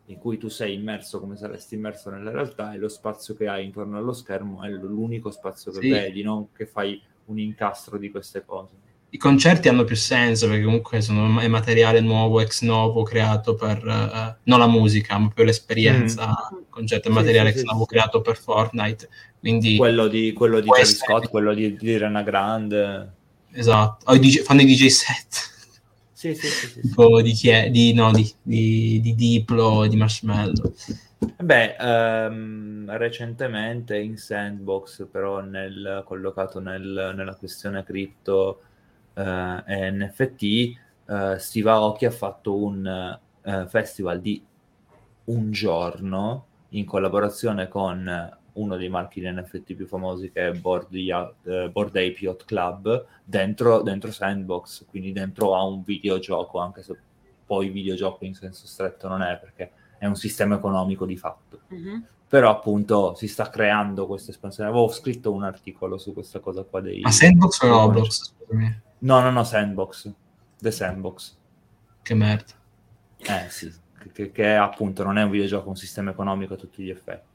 [0.07, 3.63] in cui tu sei immerso come saresti immerso nella realtà e lo spazio che hai
[3.65, 5.89] intorno allo schermo è l'unico spazio che Sì.
[5.89, 8.73] vedi, non che fai un incastro di queste cose.
[9.13, 13.77] i concerti hanno più senso perché comunque sono è materiale nuovo, ex novo, creato per
[13.77, 16.35] eh, non la musica, ma più l'esperienza.
[16.51, 17.13] Il concerto è Mm.
[17.13, 17.89] Sì, materiale sì, ex sì, novo sì.
[17.89, 19.09] creato per Fortnite.
[19.39, 23.11] Quindi Quello di, quello di Scott, quello di, di Rana Grande.
[23.51, 24.03] esatto.
[24.11, 25.51] O i DJ fanno i DJ set.
[26.23, 26.67] Sì, sì, sì.
[26.67, 26.81] sì, sì.
[26.81, 27.69] tipo di chi è?
[27.69, 30.73] Di, no, di, di, di Diplo, di Marshmallow.
[31.37, 38.61] Beh, ehm, recentemente in Sandbox, però nel- collocato nel- nella questione cripto
[39.15, 40.43] eh, e NFT,
[41.09, 44.41] eh, Steve Aoki ha fatto un eh, festival di
[45.25, 50.93] un giorno in collaborazione con uno dei marchi di NFT più famosi che è Board,
[50.93, 56.97] eh, Ape Yacht Club dentro, dentro Sandbox, quindi dentro a un videogioco, anche se
[57.45, 61.61] poi videogioco in senso stretto non è perché è un sistema economico di fatto.
[61.67, 62.05] Mhm.
[62.27, 64.69] Però appunto si sta creando questa espansione.
[64.69, 67.01] Avevo scritto un articolo su questa cosa qua dei...
[67.01, 68.33] Ma Sandbox o Roblox?
[68.33, 68.81] Scusami.
[68.99, 70.11] No, no, no, Sandbox.
[70.59, 71.37] The Sandbox.
[72.01, 72.53] Che merda.
[73.17, 73.71] Eh sì,
[74.11, 77.32] che, che appunto non è un videogioco, è un sistema economico a tutti gli effetti.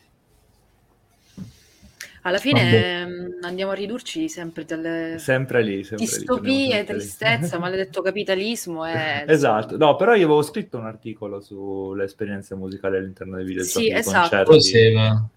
[2.28, 7.00] Alla fine ehm, andiamo a ridurci sempre dalle Sempre lì, sempre lì, distopie, sempre lì.
[7.00, 9.24] tristezza, maledetto capitalismo e...
[9.26, 13.90] Esatto, no, però io avevo scritto un articolo sulle esperienze musicali all'interno dei videogiochi, Sì,
[13.90, 14.20] dei esatto.
[14.20, 14.50] concerti.
[14.50, 15.28] Poi sì, ma-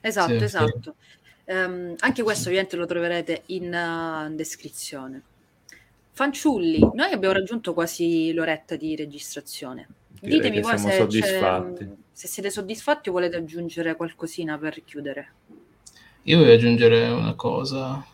[0.00, 0.44] Esatto, Sì, sì.
[0.44, 0.94] esatto.
[1.46, 5.22] Ehm, anche questo ovviamente lo troverete in uh, descrizione.
[6.12, 9.88] Fanciulli, noi abbiamo raggiunto quasi l'oretta di registrazione.
[10.20, 11.84] Direi Ditemi voi siamo se, soddisfatti.
[11.84, 15.32] c'è- se siete soddisfatti o volete aggiungere qualcosina per chiudere.
[16.24, 18.04] Io voglio aggiungere una cosa,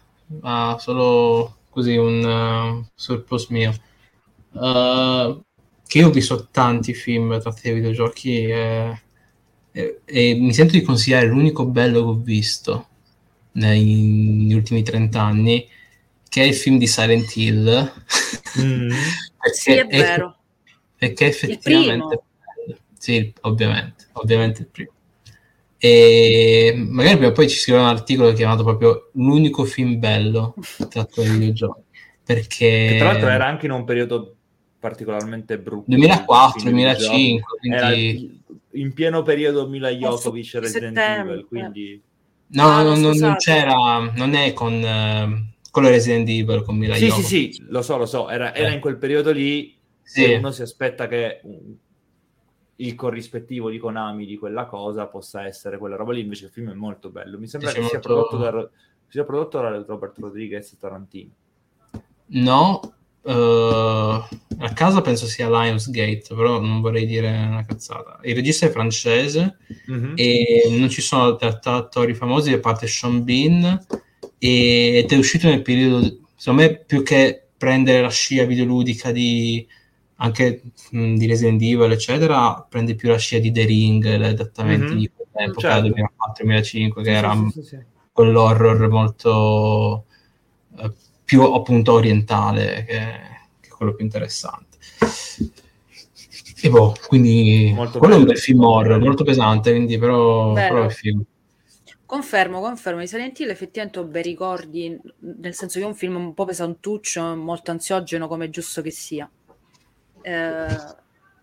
[0.40, 3.72] ma solo così un uh, surplus mio.
[4.52, 5.40] Uh,
[5.86, 9.00] che io ho visto tanti film tratti dai videogiochi e,
[9.72, 12.88] e- e mi sento di consigliare l'unico bello che ho visto
[13.52, 15.68] negli ultimi 30 anni,
[16.28, 17.92] che è il film di Silent Hill.
[18.58, 19.10] Mm.
[19.38, 20.38] perché Sì, è vero.
[20.96, 22.20] perché Il effettivamente è.
[23.00, 24.90] Sì, ovviamente, ovviamente il primo.
[25.78, 30.54] E magari prima o poi ci scriverò un articolo chiamato proprio l'unico film bello
[30.90, 31.80] tratto dai videogiochi.
[32.22, 34.36] Perché Che tra l'altro era anche in un periodo
[34.78, 35.84] particolarmente brutto.
[35.86, 37.40] 2004, Film di videogiochi.
[37.40, 38.42] 2005, Era quindi
[38.72, 40.96] in pieno periodo Mila Jokovic e Resident.
[40.98, 42.02] Evil, quindi...
[42.48, 43.36] no, Ah, no, no, no, non scusate.
[43.38, 47.54] c'era, non è con, eh, con Resident Evil, con Mila Sì, sì, Jovovich.
[47.54, 48.74] sì, lo so, lo so, era, era Eh.
[48.74, 50.24] in quel periodo lì Sì.
[50.24, 51.40] se uno si aspetta che
[52.80, 56.70] il corrispettivo di Konami di quella cosa possa essere quella roba lì, invece il film
[56.70, 57.38] è molto bello.
[57.38, 58.68] Mi sembra che sia, prodotto da,
[59.08, 61.30] sia prodotto da Robert Rodriguez e Tarantino.
[62.32, 62.80] No,
[63.22, 64.22] eh,
[64.58, 68.18] a casa penso sia Lionsgate, però non vorrei dire una cazzata.
[68.22, 70.12] Il regista è francese Mhm.
[70.16, 73.78] e non ci sono altri attori famosi a parte Sean Bean
[74.38, 79.66] ed è uscito nel periodo, secondo me, più che prendere la scia videoludica di
[80.22, 84.94] anche mh, di Resident Evil, eccetera, prende più la scia di The Ring, gli adattamenti
[84.94, 84.98] Mhm.
[85.00, 85.80] di quell'epoca, Certo.
[85.80, 87.78] 2004-2005, che Sì, era sì, sì, sì.
[88.12, 90.04] quell'horror molto
[90.78, 90.92] eh,
[91.24, 92.98] più appunto orientale che,
[93.60, 94.78] che è quello più interessante
[96.62, 98.32] e boh quindi Molto quello è un bello.
[98.32, 100.68] bel film horror molto pesante quindi però, Bello.
[100.68, 101.22] però è film
[102.04, 103.00] Confermo, confermo.
[103.00, 106.44] Di Silent Hill effettivamente ho bei ricordi, nel senso che è un film un po'
[106.44, 109.30] pesantuccio, molto ansiogeno come è giusto che sia.
[110.22, 110.98] Eh,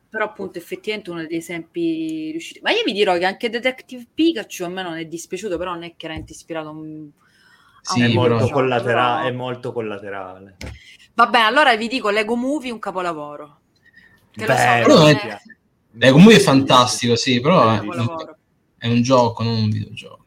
[0.10, 2.60] però appunto effettivamente uno degli esempi riusciti.
[2.62, 5.84] Ma io vi dirò che anche Detective Pikachu a me non è dispiaciuto, però non
[5.84, 7.10] è chiaramente ispirato a un...
[7.84, 10.56] a Sì, un è, molto però- collatera- però- è molto collaterale.
[11.14, 13.60] Vabbè, allora vi dico Lego Movie un capolavoro.
[14.32, 15.38] Che lo so, è-
[15.92, 17.80] Lego Movie è fantastico sì però è,
[18.78, 20.27] è un gioco non un videogioco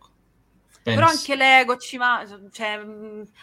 [0.83, 2.81] Però anche Lego ci va, cioè,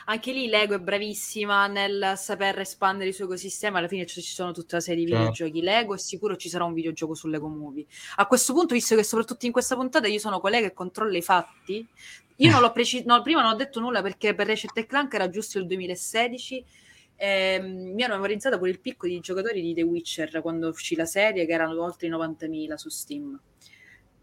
[0.05, 3.77] anche lì Lego è bravissima nel saper espandere il suo ecosistema.
[3.77, 5.29] Alla fine ci sono tutta una serie di Certo.
[5.31, 7.85] videogiochi Lego e sicuro ci sarà un videogioco su Lego Movie.
[8.15, 11.21] A questo punto, visto che soprattutto in questa puntata io sono collega che controlla i
[11.21, 11.87] fatti,
[12.39, 15.57] io non l'ho precisato, prima non ho detto nulla perché per Ratchet Clank era giusto
[15.59, 16.65] il 2016.
[17.19, 21.05] ehm, mi hanno memorizzato pure il picco di giocatori di The Witcher quando uscì la
[21.05, 23.39] serie, che erano oltre i 90.000 su Steam.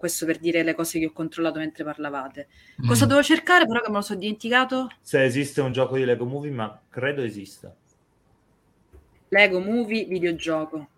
[0.05, 2.49] Questo per dire le cose che ho controllato mentre parlavate.
[2.87, 3.09] Cosa mm.
[3.09, 4.91] devo cercare però che me lo sono dimenticato?
[5.01, 7.75] Se esiste un gioco di Lego Movie, ma credo esista.
[9.29, 10.89] Lego Movie videogioco.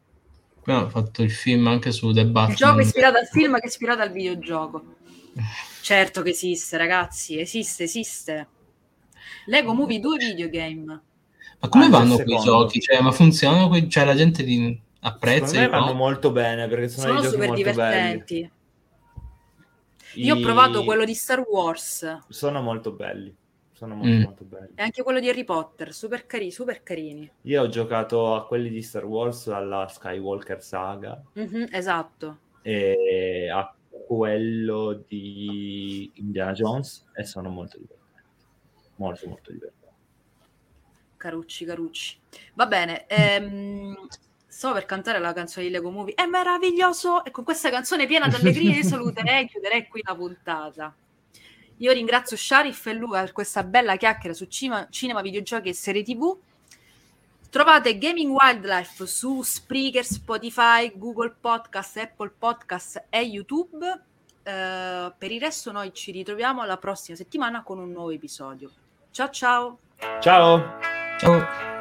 [0.65, 2.51] Poi ho fatto il film anche su The Batman.
[2.51, 4.85] Il gioco è ispirato al film che è ispirato al videogioco.
[5.83, 8.49] certo che esiste, ragazzi, esiste, esiste.
[9.45, 11.01] Lego Movie 2 videogame.
[11.61, 12.81] Ma come ah, vanno quei giochi?
[12.81, 13.69] Cioè, ma funzionano?
[13.69, 15.47] Que- cioè, la gente li apprezza?
[15.47, 18.35] Secondo me vanno molto bene perché sono, sono super divertenti.
[18.41, 18.55] Belli.
[20.17, 22.25] Io ho provato quello di Star Wars.
[22.29, 23.35] Sono molto belli.
[23.73, 24.23] Sono molto, mm.
[24.23, 24.73] molto belli.
[24.75, 27.31] E anche quello di Harry Potter, super, cari- super carini.
[27.43, 31.23] Io ho giocato a quelli di Star Wars alla Skywalker Saga.
[31.39, 32.39] Mm-hmm, esatto.
[32.63, 33.75] E a
[34.07, 38.23] quello di Indiana Jones e sono molto divertenti.
[38.97, 39.95] Molto, molto divertenti.
[41.19, 42.19] Carucci, carucci.
[42.55, 43.95] Va bene, ehm,
[44.57, 46.15] sto per cantare la canzone di Lego Movie.
[46.15, 47.23] È meraviglioso!
[47.27, 50.95] E con questa canzone piena di allegria io saluterei e chiuderei qui la puntata.
[51.77, 56.03] Io ringrazio Sharif e Luca per questa bella chiacchiera su cima, cinema, videogiochi e serie
[56.03, 56.35] TV.
[57.51, 63.87] Trovate Gaming Wildlife su Spreaker, Spotify, Google Podcast, Apple Podcast e YouTube.
[63.87, 68.71] Uh, per il resto noi ci ritroviamo la prossima settimana con un nuovo episodio.
[69.11, 69.79] Ciao ciao!
[70.21, 70.79] Ciao!
[71.19, 71.76] Ciao!